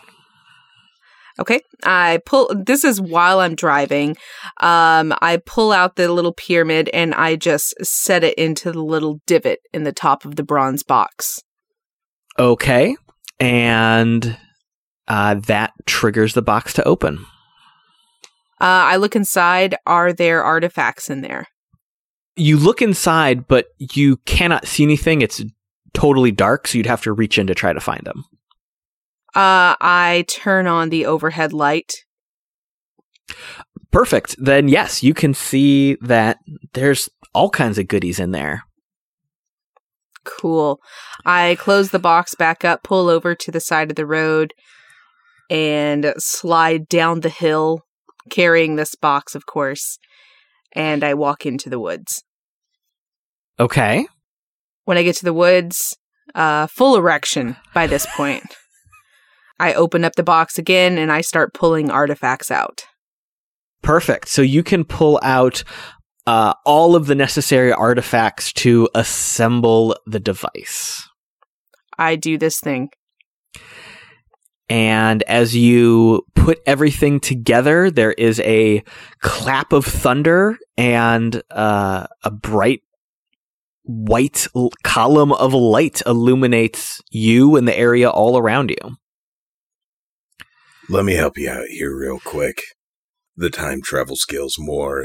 [1.38, 1.60] Okay.
[1.84, 4.16] I pull this is while I'm driving.
[4.62, 9.20] Um I pull out the little pyramid and I just set it into the little
[9.28, 11.42] divot in the top of the bronze box.
[12.40, 12.96] Okay,
[13.38, 14.38] and
[15.10, 17.26] uh, that triggers the box to open.
[18.62, 19.76] Uh I look inside.
[19.86, 21.48] Are there artifacts in there?
[22.36, 25.22] You look inside, but you cannot see anything.
[25.22, 25.42] It's
[25.94, 28.24] totally dark, so you'd have to reach in to try to find them.
[29.34, 31.94] Uh I turn on the overhead light.
[33.92, 34.36] Perfect.
[34.38, 36.38] Then yes, you can see that
[36.74, 38.64] there's all kinds of goodies in there.
[40.26, 40.80] Cool.
[41.26, 44.54] I close the box back up, pull over to the side of the road,
[45.50, 47.85] and slide down the hill,
[48.30, 49.98] carrying this box, of course.
[50.74, 52.24] And I walk into the woods.
[53.60, 54.06] Okay.
[54.84, 55.98] When I get to the woods,
[56.34, 58.44] uh, full erection by this point.
[59.60, 62.86] I open up the box again and I start pulling artifacts out.
[63.82, 64.28] Perfect.
[64.28, 65.64] So you can pull out
[66.28, 71.08] uh, all of the necessary artifacts to assemble the device.
[71.98, 72.90] I do this thing.
[74.68, 78.84] And as you put everything together, there is a
[79.20, 82.82] clap of thunder and uh, a bright
[83.84, 88.98] white l- column of light illuminates you and the area all around you.
[90.90, 92.62] Let me help you out here real quick.
[93.36, 95.04] The time travel skill's more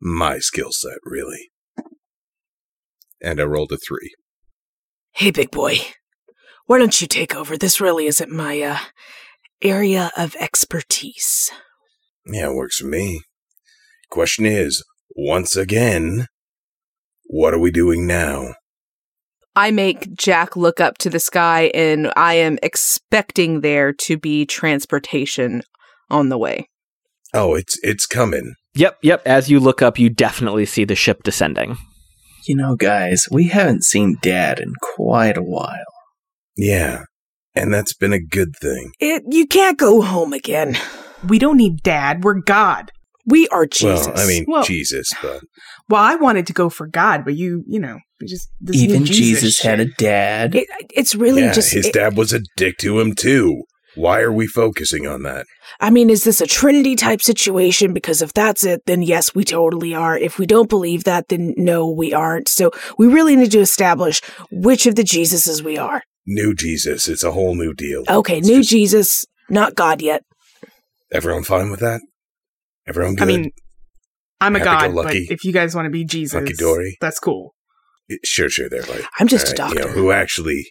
[0.00, 1.50] my skill set, really.
[3.22, 4.14] And I rolled a three.
[5.12, 5.78] Hey, big boy.
[6.66, 7.56] Why don't you take over?
[7.56, 8.78] This really isn't my, uh,
[9.62, 11.50] area of expertise.
[12.26, 13.22] Yeah, it works for me.
[14.10, 14.82] Question is,
[15.16, 16.26] once again,
[17.24, 18.54] what are we doing now?
[19.56, 24.44] I make Jack look up to the sky, and I am expecting there to be
[24.46, 25.62] transportation
[26.10, 26.68] on the way.
[27.32, 28.54] Oh, it's it's coming.
[28.74, 29.22] Yep, yep.
[29.24, 31.76] As you look up, you definitely see the ship descending.
[32.46, 35.93] You know, guys, we haven't seen Dad in quite a while.
[36.56, 37.02] Yeah.
[37.54, 38.92] And that's been a good thing.
[38.98, 40.76] It, you can't go home again.
[41.26, 42.24] We don't need dad.
[42.24, 42.90] We're God.
[43.26, 44.06] We are Jesus.
[44.06, 45.42] Well, I mean, Well- Jesus, but
[45.88, 49.40] Well, I wanted to go for God, but you, you know, just this Even Jesus,
[49.40, 50.54] Jesus had a dad.
[50.54, 51.72] It, it's really yeah, just.
[51.72, 53.62] his it- dad was a dick to him too.
[53.96, 55.46] Why are we focusing on that?
[55.80, 57.92] I mean, is this a Trinity type situation?
[57.92, 60.18] Because if that's it, then yes, we totally are.
[60.18, 62.48] If we don't believe that, then no, we aren't.
[62.48, 66.02] So we really need to establish which of the Jesuses we are.
[66.26, 68.04] New Jesus, it's a whole new deal.
[68.08, 70.22] Okay, It's new just- Jesus, not God yet.
[71.12, 72.00] Everyone fine with that?
[72.86, 73.22] Everyone good?
[73.22, 73.50] I mean,
[74.40, 75.26] I'm a God, but Happy-go-lucky.
[75.30, 76.96] if you guys want to be Jesus, Hunky-dory.
[77.00, 77.54] that's cool.
[78.24, 79.04] sure, sure, there, buddy.
[79.18, 79.88] I'm just a All right, doctor.
[79.90, 80.66] You know, who actually,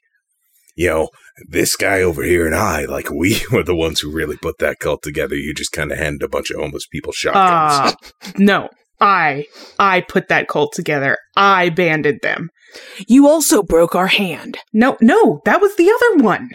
[0.75, 1.09] you know,
[1.49, 4.79] this guy over here and I, like, we were the ones who really put that
[4.79, 5.35] cult together.
[5.35, 7.95] You just kind of handed a bunch of homeless people shotguns.
[8.25, 9.45] Uh, no, I,
[9.79, 11.17] I put that cult together.
[11.35, 12.49] I banded them.
[13.07, 14.57] You also broke our hand.
[14.71, 16.49] No, no, that was the other one,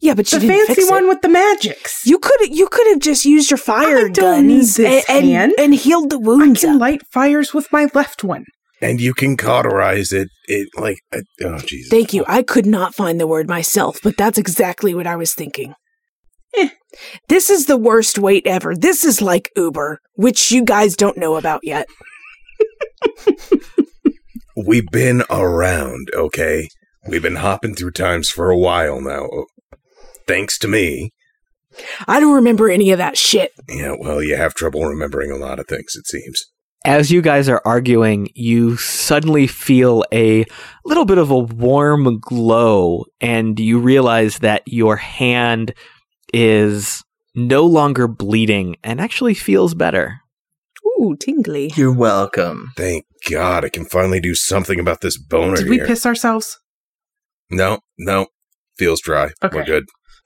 [0.00, 0.90] Yeah, but you the didn't fancy fix it.
[0.92, 2.04] one with the magics.
[2.06, 5.24] You could you could have just used your fire I don't guns need this and,
[5.26, 5.52] hand.
[5.58, 6.42] and and healed the wounds.
[6.42, 6.80] I wounds can up.
[6.80, 8.44] light fires with my left one.
[8.82, 10.28] and you can cauterize it.
[10.46, 11.88] It, like, uh, oh, Jesus.
[11.90, 12.22] Thank you.
[12.28, 15.74] I could not find the word myself, but that's exactly what I was thinking.
[16.58, 16.68] Eh.
[17.28, 18.74] This is the worst wait ever.
[18.76, 21.86] This is like Uber, which you guys don't know about yet.
[24.56, 26.68] We've been around, okay?
[27.08, 29.28] We've been hopping through times for a while now.
[30.26, 31.10] Thanks to me.
[32.06, 33.50] I don't remember any of that shit.
[33.68, 36.44] Yeah, well, you have trouble remembering a lot of things, it seems.
[36.86, 40.44] As you guys are arguing, you suddenly feel a
[40.84, 45.74] little bit of a warm glow, and you realize that your hand
[46.34, 47.02] is
[47.34, 50.20] no longer bleeding and actually feels better.
[51.00, 51.72] Ooh, tingly.
[51.76, 52.72] You're welcome.
[52.76, 55.86] Thank God I can finally do something about this boner Did we here.
[55.86, 56.58] piss ourselves?
[57.50, 58.26] no, no.
[58.76, 59.30] Feels dry.
[59.42, 59.56] Okay.
[59.58, 59.84] We're good.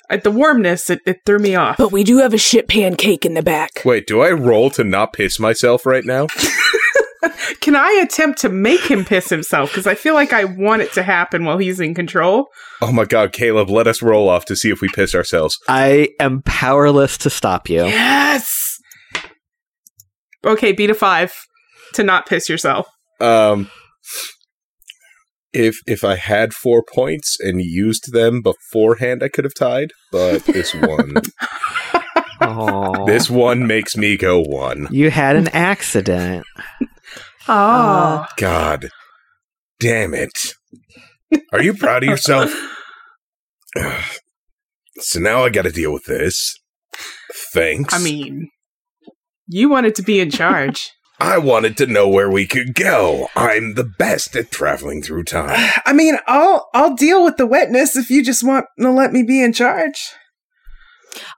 [0.08, 1.76] At the warmness, it, it threw me off.
[1.76, 3.82] But we do have a shit pancake in the back.
[3.84, 6.28] Wait, do I roll to not piss myself right now?
[7.60, 9.70] Can I attempt to make him piss himself?
[9.70, 12.46] Because I feel like I want it to happen while he's in control.
[12.80, 15.56] Oh my God, Caleb, let us roll off to see if we piss ourselves.
[15.68, 17.84] I am powerless to stop you.
[17.86, 18.78] Yes.
[20.44, 21.34] Okay, beat a five
[21.94, 22.86] to not piss yourself.
[23.20, 23.70] Um,
[25.52, 29.90] if if I had four points and used them beforehand, I could have tied.
[30.12, 31.14] But this one,
[32.40, 33.04] Aw.
[33.06, 34.86] this one makes me go one.
[34.90, 36.46] You had an accident.
[37.48, 38.90] Oh, God,
[39.80, 40.54] damn it!
[41.52, 42.54] Are you proud of yourself?
[45.00, 46.58] So now I got to deal with this.
[47.52, 47.94] Thanks.
[47.94, 48.48] I mean,
[49.46, 50.90] you wanted to be in charge.
[51.20, 53.28] I wanted to know where we could go.
[53.34, 55.70] I'm the best at traveling through time.
[55.86, 59.22] I mean, I'll I'll deal with the wetness if you just want to let me
[59.22, 60.00] be in charge.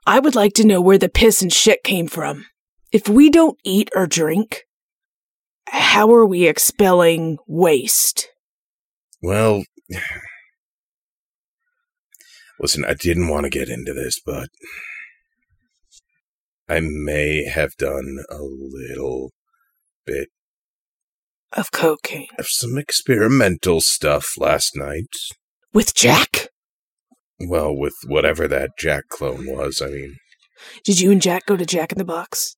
[0.05, 2.45] I would like to know where the piss and shit came from.
[2.91, 4.63] If we don't eat or drink,
[5.71, 8.27] how are we expelling waste?
[9.21, 9.63] Well,
[12.59, 14.49] listen, I didn't want to get into this, but
[16.67, 19.31] I may have done a little
[20.05, 20.29] bit
[21.53, 22.27] Of cocaine.
[22.39, 25.09] of some experimental stuff last night.
[25.73, 26.47] With Jack?
[27.39, 29.81] Well, with whatever that Jack clone was.
[29.81, 30.15] I mean,
[30.83, 32.55] Did you and Jack go to Jack in the Box?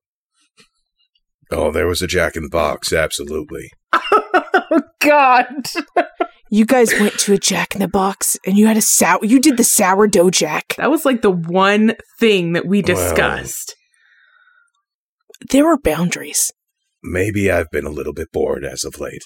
[1.54, 3.70] Oh, there was a Jack in the Box, absolutely.
[3.94, 5.46] oh God!
[6.54, 9.26] You guys went to a Jack in the Box and you had a sour.
[9.26, 10.76] You did the sourdough Jack.
[10.78, 13.76] That was like the one thing that we discussed.
[15.50, 16.52] There were boundaries.
[17.02, 19.24] Maybe I've been a little bit bored as of late.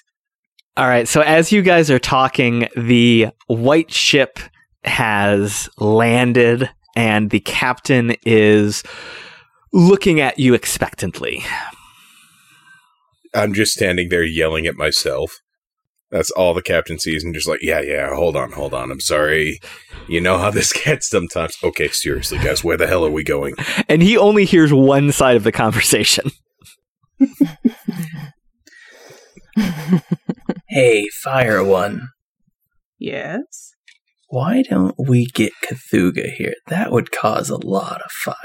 [0.78, 4.40] All right, so as you guys are talking, the white ship
[4.86, 8.84] has landed and the captain is
[9.74, 11.44] looking at you expectantly.
[13.34, 15.32] I'm just standing there yelling at myself.
[16.10, 18.92] That's all the captain sees, and just like, yeah, yeah, hold on, hold on.
[18.92, 19.60] I'm sorry.
[20.08, 21.58] You know how this gets sometimes.
[21.64, 23.56] Okay, seriously, guys, where the hell are we going?
[23.90, 26.32] And he only hears one side of the conversation.
[30.70, 32.10] Hey, Fire One,
[33.00, 33.72] Yes.
[34.30, 36.54] why don't we get Cthulhu here?
[36.68, 38.36] That would cause a lot of fire.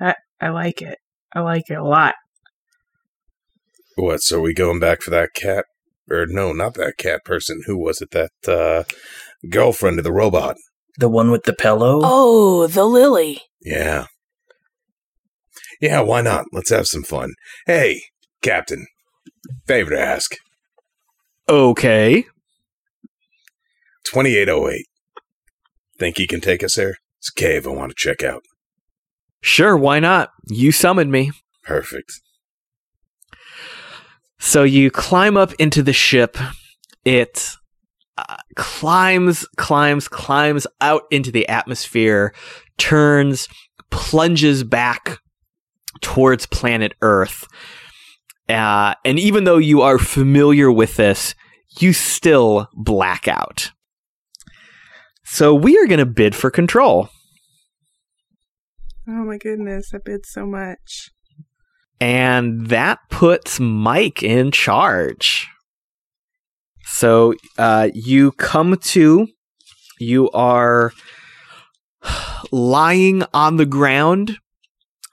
[0.00, 0.98] I, I like it.
[1.34, 2.14] I like it a lot.
[4.00, 4.22] What?
[4.22, 5.66] So are we going back for that cat?
[6.10, 7.62] Or no, not that cat person.
[7.66, 8.10] Who was it?
[8.10, 8.84] That uh,
[9.48, 10.56] girlfriend of the robot.
[10.98, 12.00] The one with the pillow?
[12.02, 13.42] Oh, the lily.
[13.62, 14.06] Yeah.
[15.80, 16.46] Yeah, why not?
[16.52, 17.34] Let's have some fun.
[17.66, 18.02] Hey,
[18.42, 18.86] Captain.
[19.66, 20.36] Favor to ask.
[21.48, 22.24] Okay.
[24.04, 24.86] 2808.
[25.98, 26.96] Think he can take us there?
[27.18, 28.42] It's a cave I want to check out.
[29.42, 30.30] Sure, why not?
[30.48, 31.32] You summoned me.
[31.62, 32.20] Perfect.
[34.40, 36.36] So you climb up into the ship.
[37.04, 37.50] It
[38.16, 42.34] uh, climbs, climbs, climbs out into the atmosphere,
[42.78, 43.48] turns,
[43.90, 45.18] plunges back
[46.00, 47.46] towards planet Earth.
[48.48, 51.34] Uh, and even though you are familiar with this,
[51.78, 53.72] you still black out.
[55.24, 57.10] So we are going to bid for control.
[59.06, 61.10] Oh my goodness, I bid so much.
[62.00, 65.46] And that puts Mike in charge.
[66.84, 69.28] So uh, you come to,
[69.98, 70.92] you are
[72.50, 74.38] lying on the ground,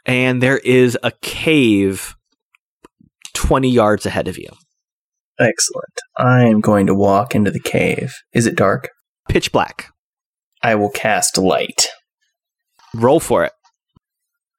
[0.05, 2.15] and there is a cave
[3.33, 4.49] 20 yards ahead of you.
[5.39, 6.01] Excellent.
[6.17, 8.15] I am going to walk into the cave.
[8.33, 8.89] Is it dark?
[9.29, 9.91] Pitch black.
[10.63, 11.87] I will cast light.
[12.95, 13.51] Roll for it.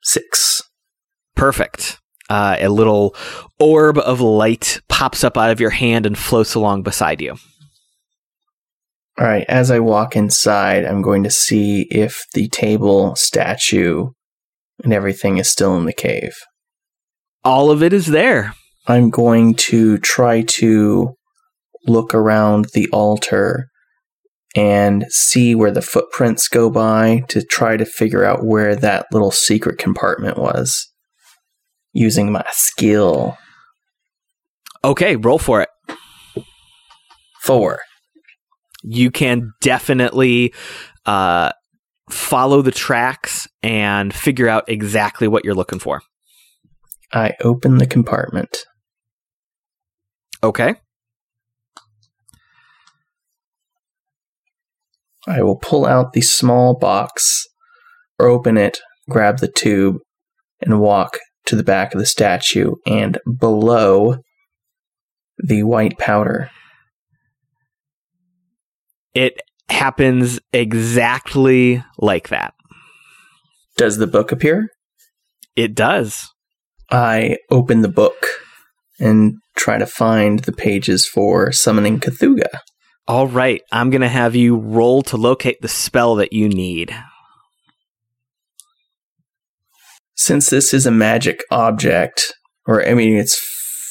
[0.04, 0.62] Six.
[1.34, 1.98] Perfect.
[2.28, 3.14] Uh, a little
[3.58, 7.36] orb of light pops up out of your hand and floats along beside you.
[9.18, 14.10] All right, as I walk inside, I'm going to see if the table, statue,
[14.84, 16.34] and everything is still in the cave.
[17.44, 18.54] All of it is there.
[18.86, 21.14] I'm going to try to
[21.86, 23.68] look around the altar
[24.54, 29.30] and see where the footprints go by to try to figure out where that little
[29.30, 30.87] secret compartment was
[31.92, 33.36] using my skill.
[34.84, 35.68] Okay, roll for it.
[37.42, 37.80] Four.
[38.82, 40.52] you can definitely
[41.06, 41.50] uh,
[42.10, 46.02] follow the tracks and figure out exactly what you're looking for.
[47.12, 48.64] I open the compartment.
[50.42, 50.76] Okay.
[55.26, 57.44] I will pull out the small box,
[58.18, 58.78] or open it,
[59.10, 59.96] grab the tube,
[60.60, 61.18] and walk
[61.48, 64.18] to the back of the statue and below
[65.38, 66.50] the white powder.
[69.14, 69.40] It
[69.70, 72.52] happens exactly like that.
[73.78, 74.68] Does the book appear?
[75.56, 76.28] It does.
[76.90, 78.26] I open the book
[79.00, 82.44] and try to find the pages for summoning Cthulhu.
[83.06, 83.62] All right.
[83.72, 86.94] I'm going to have you roll to locate the spell that you need.
[90.18, 92.34] Since this is a magic object,
[92.66, 93.38] or I mean it's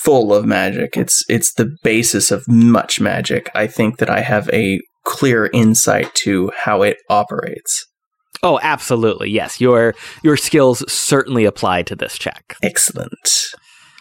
[0.04, 3.50] full of magic, it's it's the basis of much magic.
[3.56, 7.86] I think that I have a clear insight to how it operates.
[8.44, 9.30] Oh, absolutely.
[9.32, 9.62] Yes.
[9.62, 12.58] Your your skills certainly apply to this check.
[12.62, 13.30] Excellent.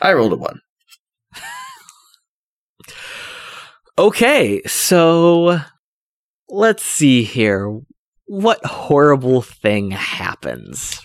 [0.02, 0.60] I rolled a one.
[3.98, 5.58] Okay, so
[6.50, 7.80] let's see here.
[8.26, 11.00] What horrible thing happens?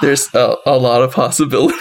[0.00, 1.78] There's a, a lot of possibilities.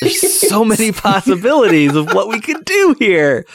[0.00, 3.46] There's so many possibilities of what we could do here.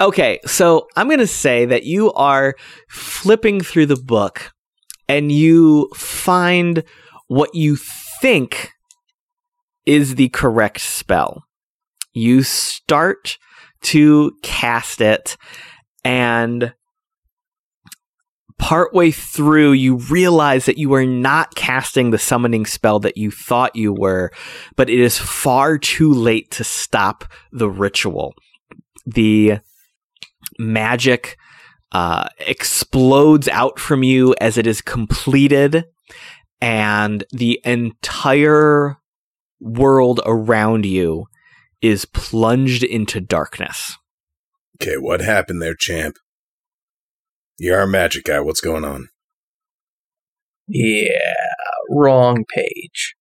[0.00, 2.54] Okay, so I'm going to say that you are
[2.88, 4.52] flipping through the book
[5.08, 6.84] and you find
[7.28, 7.76] what you
[8.20, 8.70] think
[9.86, 11.44] is the correct spell.
[12.12, 13.38] You start
[13.82, 15.36] to cast it,
[16.04, 16.74] and
[18.58, 23.76] partway through, you realize that you are not casting the summoning spell that you thought
[23.76, 24.30] you were,
[24.76, 28.34] but it is far too late to stop the ritual.
[29.06, 29.58] The
[30.58, 31.38] magic
[31.92, 35.84] uh, explodes out from you as it is completed,
[36.60, 38.96] and the entire
[39.60, 41.26] world around you
[41.80, 43.96] is plunged into darkness.
[44.80, 46.18] Okay, what happened there, champ?
[47.58, 48.40] You're our magic guy.
[48.40, 49.08] What's going on?
[50.68, 51.18] Yeah,
[51.90, 53.14] wrong page.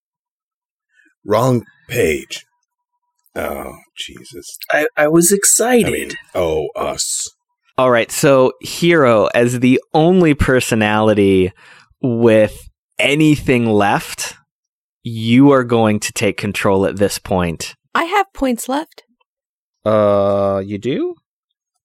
[1.26, 2.46] Wrong page.
[3.36, 4.58] Oh, Jesus.
[4.72, 5.88] I, I was excited.
[5.88, 7.30] I mean, oh, us.
[7.78, 11.52] All right, so Hero, as the only personality
[12.02, 12.68] with
[12.98, 14.36] anything left,
[15.04, 17.76] you are going to take control at this point.
[17.94, 19.04] I have points left.
[19.86, 21.16] Uh, you do?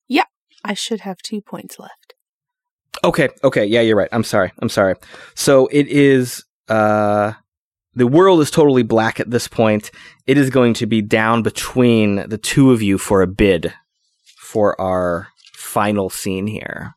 [0.07, 0.25] Yeah,
[0.63, 2.02] I should have two points left.
[3.03, 4.09] Okay, okay, yeah, you're right.
[4.11, 4.51] I'm sorry.
[4.59, 4.95] I'm sorry.
[5.35, 7.33] So it is uh
[7.95, 9.91] the world is totally black at this point.
[10.25, 13.73] It is going to be down between the two of you for a bid
[14.37, 16.95] for our final scene here.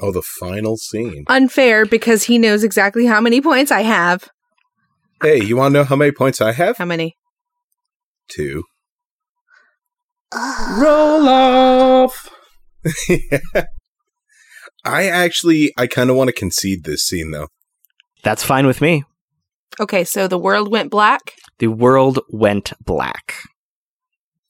[0.00, 1.24] Oh, the final scene.
[1.28, 4.28] Unfair because he knows exactly how many points I have.
[5.22, 6.76] Hey, you want to know how many points I have?
[6.76, 7.16] How many?
[8.28, 8.64] Two.
[10.34, 12.28] Roll off.
[14.84, 17.48] I actually, I kind of want to concede this scene though.
[18.22, 19.04] That's fine with me.
[19.80, 21.32] Okay, so the world went black.
[21.58, 23.34] The world went black.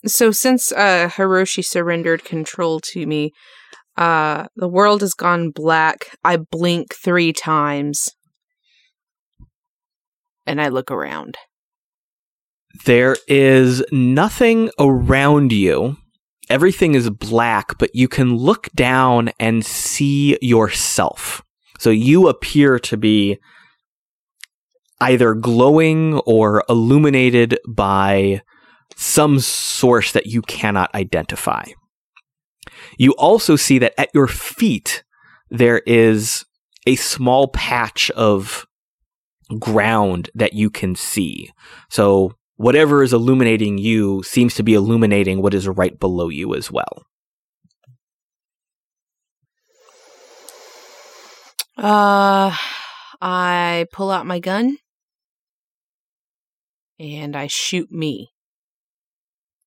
[0.07, 3.33] So since uh Hiroshi surrendered control to me,
[3.97, 6.17] uh the world has gone black.
[6.23, 8.11] I blink 3 times.
[10.47, 11.39] And I look around.
[12.85, 15.97] There is nothing around you.
[16.51, 21.43] Everything is black, but you can look down and see yourself.
[21.79, 23.39] So you appear to be
[25.01, 28.43] either glowing or illuminated by
[28.97, 31.65] some source that you cannot identify.
[32.99, 35.03] You also see that at your feet
[35.51, 36.45] there is
[36.87, 38.67] a small patch of
[39.59, 41.51] ground that you can see.
[41.91, 46.71] So whatever is illuminating you seems to be illuminating what is right below you as
[46.71, 47.07] well.
[51.77, 52.57] Uh
[53.21, 54.77] I pull out my gun
[56.99, 58.31] and I shoot me.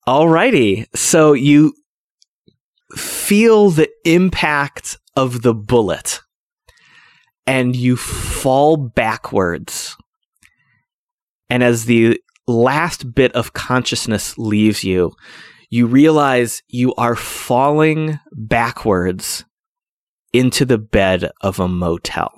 [0.07, 0.85] Alrighty.
[0.95, 1.73] So you
[2.95, 6.21] feel the impact of the bullet
[7.45, 9.97] and you fall backwards.
[11.49, 15.13] And as the last bit of consciousness leaves you,
[15.69, 19.43] you realize you are falling backwards
[20.33, 22.31] into the bed of a motel.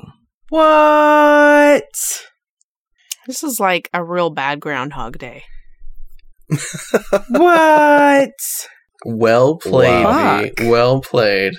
[0.49, 1.83] What?
[3.27, 5.43] This is like a real bad groundhog day.
[7.29, 8.31] What?
[9.05, 10.45] well played, Wow.
[10.61, 11.53] Well played.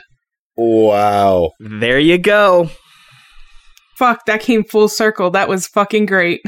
[0.56, 1.52] Wow.
[1.60, 2.70] There you go.
[3.96, 5.30] Fuck, that came full circle.
[5.30, 6.40] That was fucking great.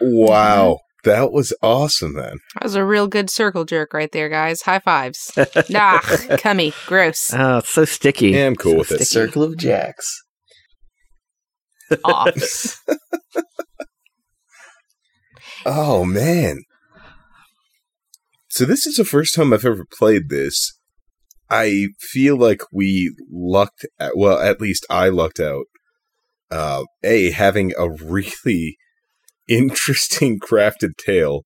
[0.00, 0.78] Wow.
[1.04, 2.38] That was awesome then.
[2.54, 4.62] That was a real good circle jerk right there, guys.
[4.62, 5.30] High fives.
[5.70, 6.00] nah,
[6.38, 6.72] cummy.
[6.86, 7.32] Gross.
[7.32, 8.30] Oh, it's so sticky.
[8.30, 9.04] Yeah, I'm cool So with it.
[9.04, 10.22] Circle of Jacks.
[12.04, 12.80] Off.
[15.66, 16.60] Oh man.
[18.48, 20.78] So this is the first time I've ever played this.
[21.50, 25.64] I feel like we lucked at, well, at least I lucked out.
[26.50, 28.76] Uh, a having a really
[29.48, 31.44] interesting crafted tale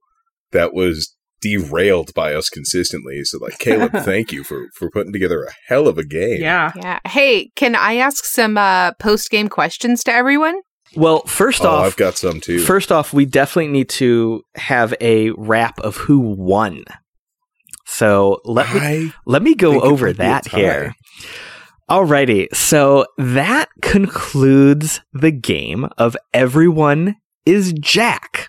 [0.53, 3.23] that was derailed by us consistently.
[3.25, 6.41] So like Caleb, thank you for for putting together a hell of a game.
[6.41, 6.73] Yeah.
[6.77, 6.99] yeah.
[7.07, 10.61] Hey, can I ask some uh, post game questions to everyone?
[10.97, 12.61] Well, first Oh, off, I've got some too.
[12.61, 16.85] First off, we definitely need to have a wrap of who won.
[17.87, 20.95] So let me I let me go over might be a that here.
[21.91, 28.49] Alrighty, so that concludes the game of Everyone is Jack.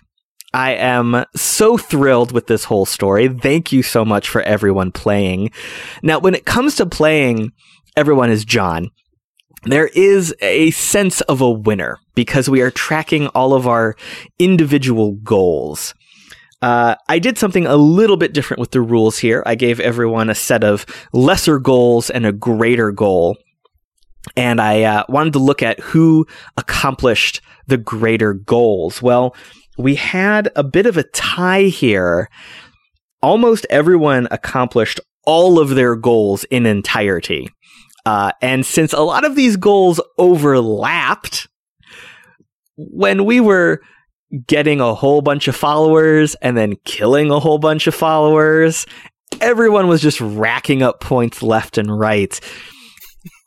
[0.52, 3.28] I am so thrilled with this whole story.
[3.28, 5.50] Thank you so much for everyone playing.
[6.02, 7.52] Now, when it comes to playing
[7.96, 8.90] Everyone is John,
[9.64, 13.96] there is a sense of a winner because we are tracking all of our
[14.38, 15.94] individual goals.
[16.62, 19.42] Uh, I did something a little bit different with the rules here.
[19.44, 23.36] I gave everyone a set of lesser goals and a greater goal.
[24.36, 29.00] And I uh, wanted to look at who accomplished the greater goals.
[29.00, 29.34] Well,
[29.78, 32.28] we had a bit of a tie here.
[33.22, 37.48] Almost everyone accomplished all of their goals in entirety.
[38.06, 41.48] Uh, and since a lot of these goals overlapped,
[42.76, 43.80] when we were
[44.46, 48.86] getting a whole bunch of followers and then killing a whole bunch of followers,
[49.40, 52.40] everyone was just racking up points left and right.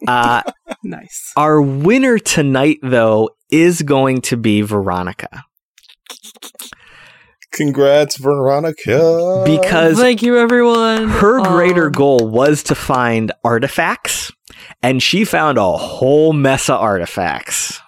[0.08, 0.41] Uh,
[0.84, 1.32] Nice.
[1.38, 5.45] our winner tonight, though, is going to be Veronica.
[7.51, 9.43] Congrats, Veronica.
[9.45, 11.08] Because Thank you, everyone.
[11.08, 14.32] her greater Um, goal was to find artifacts
[14.82, 17.80] and she found a whole mess of artifacts.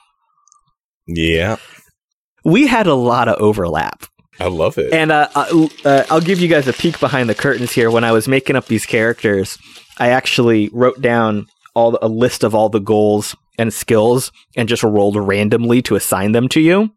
[1.08, 1.58] Yeah,
[2.44, 4.06] We had a lot of overlap.
[4.40, 4.94] I love it.
[4.94, 7.90] And uh, uh, uh, I'll give you guys a peek behind the curtains here.
[7.90, 9.58] When I was making up these characters,
[9.98, 14.68] I actually wrote down all the, a list of all the goals and skills and
[14.68, 16.92] just rolled randomly to assign them to you.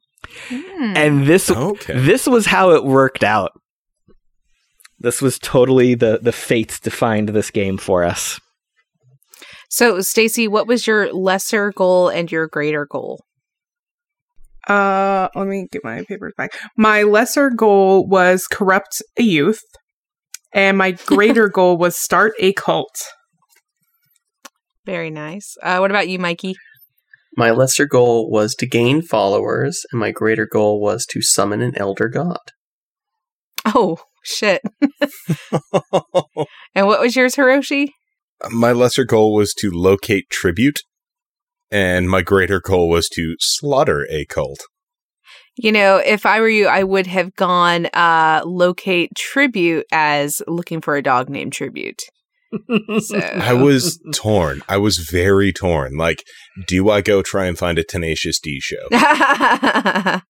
[0.49, 0.97] Hmm.
[0.97, 1.99] And this okay.
[1.99, 3.53] this was how it worked out.
[4.99, 8.41] This was totally the the fates defined this game for us.
[9.71, 13.23] So, Stacy, what was your lesser goal and your greater goal?
[14.67, 16.51] Uh, let me get my papers back.
[16.77, 19.63] My lesser goal was corrupt a youth,
[20.53, 23.05] and my greater goal was start a cult.
[24.89, 25.59] Very nice.
[25.63, 26.57] Uh, what about you, Mikey?
[27.37, 31.77] My lesser goal was to gain followers, and my greater goal was to summon an
[31.77, 32.39] elder god.
[33.67, 34.63] Oh, shit.
[36.75, 37.91] and what was yours, Hiroshi?
[38.51, 40.81] my lesser goal was to locate tribute,
[41.71, 44.61] and my greater goal was to slaughter a cult.
[45.55, 50.81] You know, if I were you, I would have gone uh, locate tribute as looking
[50.81, 52.05] for a dog named Tribute.
[53.01, 54.63] So I was torn.
[54.69, 55.97] I was very torn.
[55.97, 56.25] Like,
[56.67, 58.89] do I go try and find a Tenacious D show?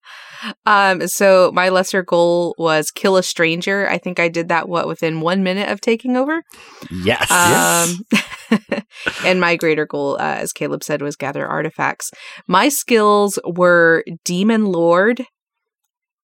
[0.65, 3.89] um, so my lesser goal was kill a stranger.
[3.89, 6.43] I think I did that what within one minute of taking over.
[6.91, 7.31] yes.
[7.31, 8.59] Um,
[9.25, 12.11] and my greater goal, uh, as Caleb said, was gather artifacts.
[12.47, 15.25] My skills were demon lord,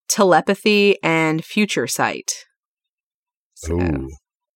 [0.09, 2.31] telepathy, and future sight.
[3.55, 4.09] So, Ooh.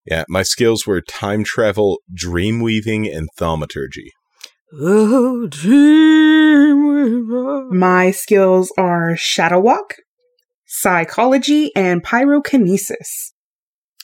[0.06, 4.10] Yeah, my skills were time travel, dream weaving, and thaumaturgy.
[4.72, 7.28] Oh, dream
[7.76, 9.94] My skills are shadow walk,
[10.66, 13.32] psychology, and pyrokinesis.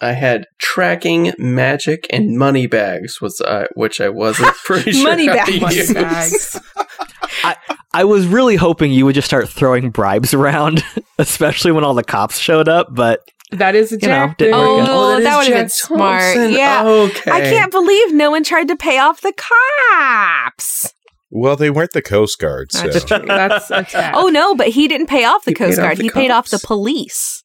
[0.01, 5.05] I had tracking, magic, and money bags, was uh, which I wasn't pretty sure.
[5.05, 5.61] Money how to bags.
[5.61, 5.92] Money use.
[5.92, 6.61] bags.
[7.97, 10.84] I was really hoping you would just start throwing bribes around,
[11.18, 13.20] especially when all the cops showed up, but
[13.53, 14.38] That is a You know, jack.
[14.38, 14.61] didn't thing.
[14.78, 14.88] work out.
[14.90, 16.20] Oh, that is that would have been smart.
[16.22, 16.53] Thompson.
[16.53, 16.84] Yeah.
[16.86, 17.30] Okay.
[17.30, 20.92] I can't believe no one tried to pay off the cops.
[21.30, 22.86] Well, they weren't the Coast Guard, so.
[22.88, 23.18] That's true.
[23.26, 23.86] That's a.
[24.14, 25.97] Oh no, but he didn't pay off the He Coast Guard.
[25.99, 27.42] the he paid off the police.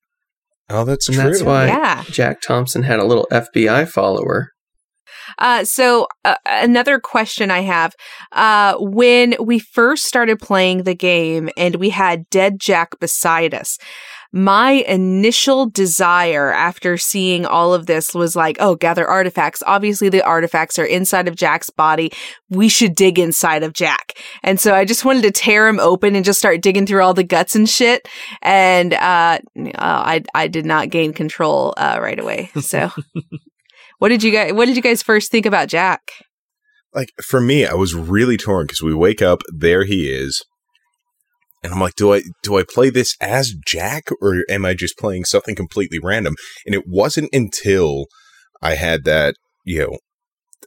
[0.69, 1.23] Oh, that's And true.
[1.31, 2.03] that's why Yeah.
[2.09, 4.49] Jack Thompson had a little FBI follower.
[5.37, 7.93] Uh, so uh, another question I have:
[8.31, 13.77] uh, when we first started playing the game and we had Dead Jack beside us,
[14.31, 19.61] my initial desire after seeing all of this was like, oh, gather artifacts.
[19.65, 22.11] Obviously, the artifacts are inside of Jack's body.
[22.49, 24.13] We should dig inside of Jack.
[24.43, 27.13] And so I just wanted to tear him open and just start digging through all
[27.13, 28.07] the guts and shit.
[28.41, 32.51] And uh, uh, I I did not gain control uh, right away.
[32.61, 32.91] So.
[33.97, 36.09] What did you guys What did you guys first think about Jack?
[36.93, 40.43] like for me, I was really torn because we wake up, there he is,
[41.63, 44.97] and I'm like, do I do I play this as Jack or am I just
[44.97, 46.35] playing something completely random?
[46.65, 48.05] And it wasn't until
[48.61, 49.97] I had that, you know,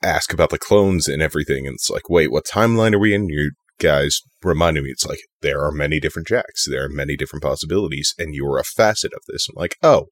[0.03, 3.29] ask about the clones and everything, and it's like, wait, what timeline are we in?
[3.29, 7.43] You guys reminded me, it's like there are many different Jacks, there are many different
[7.43, 9.49] possibilities, and you are a facet of this.
[9.49, 10.07] I'm like, oh.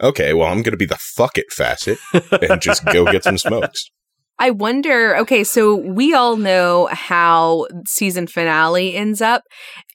[0.00, 3.90] Okay, well, I'm to be the fuck it facet and just go get some smokes.
[4.38, 5.16] I wonder.
[5.18, 9.42] Okay, so we all know how season finale ends up,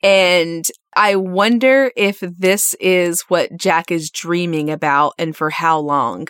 [0.01, 0.65] and
[0.95, 6.27] I wonder if this is what Jack is dreaming about and for how long.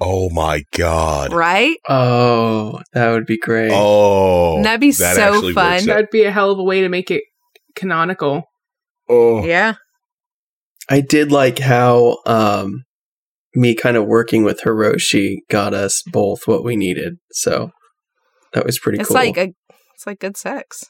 [0.00, 1.32] Oh my god.
[1.32, 1.76] Right?
[1.88, 3.70] Oh, that would be great.
[3.72, 5.84] Oh, That'd be that so fun.
[5.84, 7.22] That'd be a hell of a way to make it
[7.76, 8.44] canonical.
[9.08, 9.74] Oh, Yeah.
[10.88, 12.82] I did like how um,
[13.54, 17.18] me kind of working with Hiroshi got us both what we needed.
[17.32, 17.70] So
[18.52, 19.14] that was pretty It's cool.
[19.16, 19.52] like a.
[19.94, 20.84] It's like good sex.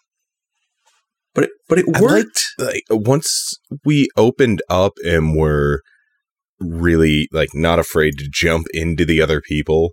[1.35, 2.45] but it, but it I worked.
[2.59, 5.81] like once we opened up and were
[6.61, 9.91] really like not afraid to jump into the other people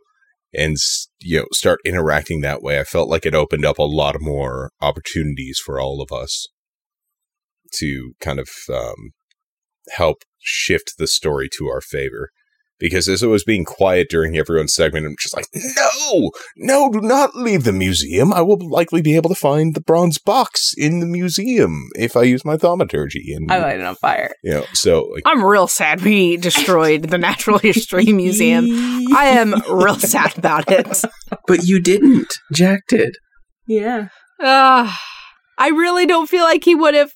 [0.54, 0.76] and
[1.20, 2.80] you know start interacting that way.
[2.80, 6.48] I felt like it opened up a lot more opportunities for all of us
[7.80, 9.12] to kind of um,
[9.92, 12.30] help shift the story to our favor.
[12.80, 17.02] Because as it was being quiet during everyone's segment, I'm just like, no, no, do
[17.02, 18.32] not leave the museum.
[18.32, 22.24] I will likely be able to find the bronze box in the museum if I
[22.24, 23.34] use my thaumaturgy.
[23.34, 24.34] And I light it on fire.
[24.44, 28.66] you know, so like, I'm real sad we destroyed the Natural History Museum.
[29.16, 31.02] I am real sad about it.
[31.48, 32.34] But you didn't.
[32.54, 33.16] Jack did.
[33.68, 34.10] Yeah.
[34.40, 34.94] Uh,
[35.58, 37.12] I really don't feel like he would have.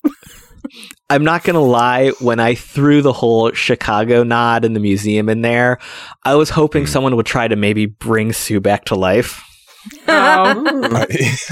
[1.10, 5.42] I'm not gonna lie, when I threw the whole Chicago nod in the museum in
[5.42, 5.78] there,
[6.24, 6.88] I was hoping Hmm.
[6.90, 9.42] someone would try to maybe bring Sue back to life.
[10.06, 11.04] Oh,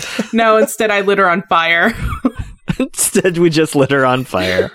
[0.32, 1.92] no, instead I lit her on fire.
[2.78, 4.70] Instead, we just lit her on fire.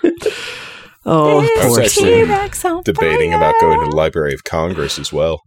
[1.06, 2.24] Oh, I was poor actually thing.
[2.26, 3.38] T-Rex on debating fire.
[3.38, 5.40] about going to the Library of Congress as well.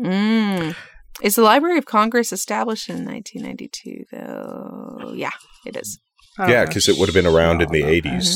[0.00, 0.74] Mm.
[1.22, 5.12] Is the Library of Congress established in 1992, though?
[5.14, 5.30] Yeah,
[5.66, 6.00] it is.
[6.46, 8.12] Yeah, because it would have been around in the shut up.
[8.20, 8.34] 80s.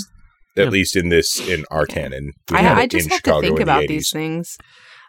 [0.57, 0.65] Yeah.
[0.65, 2.33] At least in this, in our canon.
[2.51, 4.57] I, I just have Chicago to think in the about these things.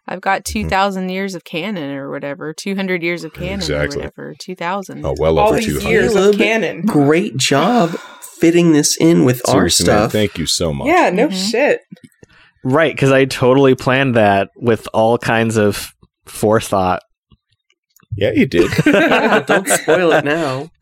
[0.07, 3.97] I've got 2,000 years of canon or whatever, 200 years of canon Exactly.
[3.97, 5.05] or whatever, 2,000.
[5.05, 5.89] Oh, well All over these 200.
[5.89, 6.37] years of Caleb.
[6.37, 6.81] canon.
[6.85, 7.91] Great job
[8.39, 10.11] fitting this in with our Seriously, man, stuff.
[10.11, 10.87] thank you so much.
[10.87, 11.51] Yeah, no Mhm.
[11.51, 11.81] shit.
[12.65, 15.89] Right, because I totally planned that with all kinds of
[16.25, 17.01] forethought.
[18.17, 18.71] Yeah, you did.
[18.85, 20.69] Yeah, don't spoil it now.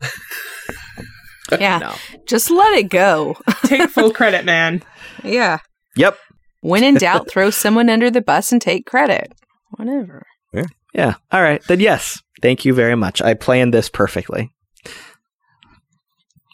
[1.60, 1.94] Yeah, No.
[2.26, 3.36] just let it go.
[3.64, 4.82] Take full credit, man.
[5.24, 5.58] yeah.
[5.96, 6.16] Yep.
[6.60, 9.32] When in doubt, throw someone under the bus and take credit.
[9.72, 10.22] Whatever.
[10.52, 10.64] Yeah.
[10.94, 11.14] Yeah.
[11.32, 11.62] All right.
[11.66, 12.22] Then yes.
[12.40, 13.20] Thank you very much.
[13.20, 14.50] I planned this perfectly.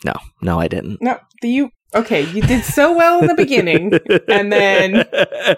[0.04, 1.02] No, no, I didn't.
[1.02, 3.92] No, the you okay, you did so well in the beginning.
[4.28, 5.04] And then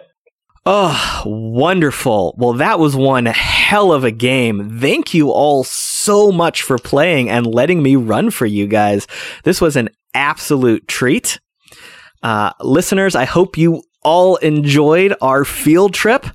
[0.66, 2.34] Oh, wonderful.
[2.36, 4.78] Well, that was one hell of a game.
[4.78, 9.06] Thank you all so much for playing and letting me run for you guys.
[9.44, 11.40] This was an absolute treat.
[12.22, 16.26] Uh, listeners, I hope you all enjoyed our field trip.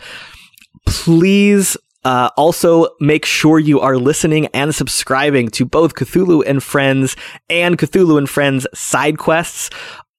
[0.87, 7.15] Please uh, also make sure you are listening and subscribing to both Cthulhu and Friends
[7.49, 9.69] and Cthulhu and Friends side quests.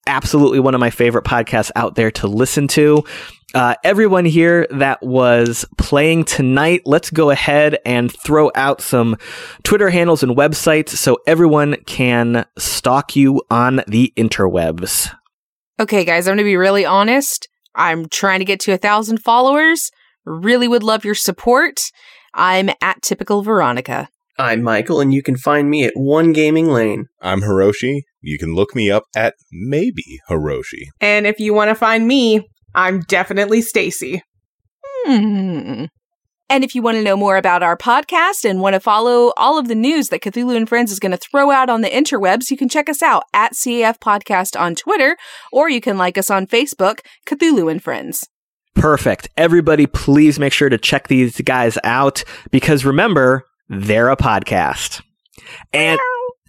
[0.07, 3.03] Absolutely one of my favorite podcasts out there to listen to.
[3.53, 9.15] Uh, everyone here that was playing tonight, let's go ahead and throw out some
[9.63, 15.13] Twitter handles and websites so everyone can stalk you on the interwebs.
[15.79, 17.47] Okay, guys, I'm going to be really honest.
[17.75, 19.91] I'm trying to get to a thousand followers.
[20.25, 21.91] Really would love your support.
[22.33, 24.09] I'm at typical Veronica.
[24.39, 27.07] I'm Michael, and you can find me at One Gaming Lane.
[27.21, 28.01] I'm Hiroshi.
[28.27, 30.89] You can look me up at maybe Hiroshi.
[30.99, 34.21] and if you want to find me, I'm definitely Stacy.
[35.05, 35.85] Hmm.
[36.49, 39.57] And if you want to know more about our podcast and want to follow all
[39.57, 42.51] of the news that Cthulhu and Friends is going to throw out on the interwebs,
[42.51, 45.15] you can check us out at CAF Podcast on Twitter,
[45.53, 48.27] or you can like us on Facebook, Cthulhu and Friends.
[48.75, 49.29] Perfect.
[49.37, 55.01] Everybody, please make sure to check these guys out because remember, they're a podcast.
[55.71, 55.97] And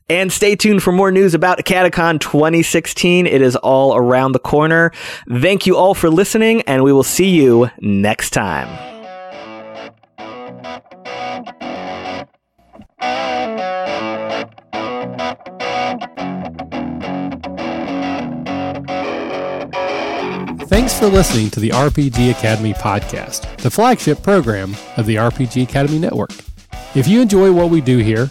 [0.08, 3.26] and stay tuned for more news about Catacon 2016.
[3.26, 4.92] It is all around the corner.
[5.28, 8.68] Thank you all for listening, and we will see you next time.
[20.68, 25.98] Thanks for listening to the RPG Academy podcast, the flagship program of the RPG Academy
[25.98, 26.30] Network.
[26.94, 28.30] If you enjoy what we do here,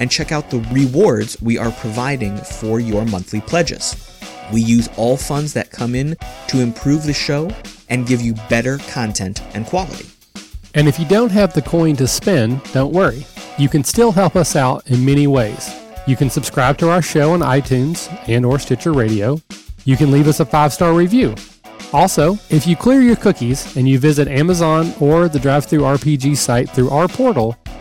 [0.00, 3.96] and check out the rewards we are providing for your monthly pledges.
[4.52, 6.16] We use all funds that come in
[6.48, 7.50] to improve the show
[7.88, 10.06] and give you better content and quality.
[10.74, 13.26] And if you don't have the coin to spend, don't worry.
[13.58, 15.74] You can still help us out in many ways.
[16.06, 19.40] You can subscribe to our show on iTunes and or Stitcher Radio.
[19.84, 21.34] You can leave us a five-star review.
[21.92, 26.68] Also, if you clear your cookies and you visit Amazon or the Drive-Thru RPG site
[26.68, 27.56] through our portal,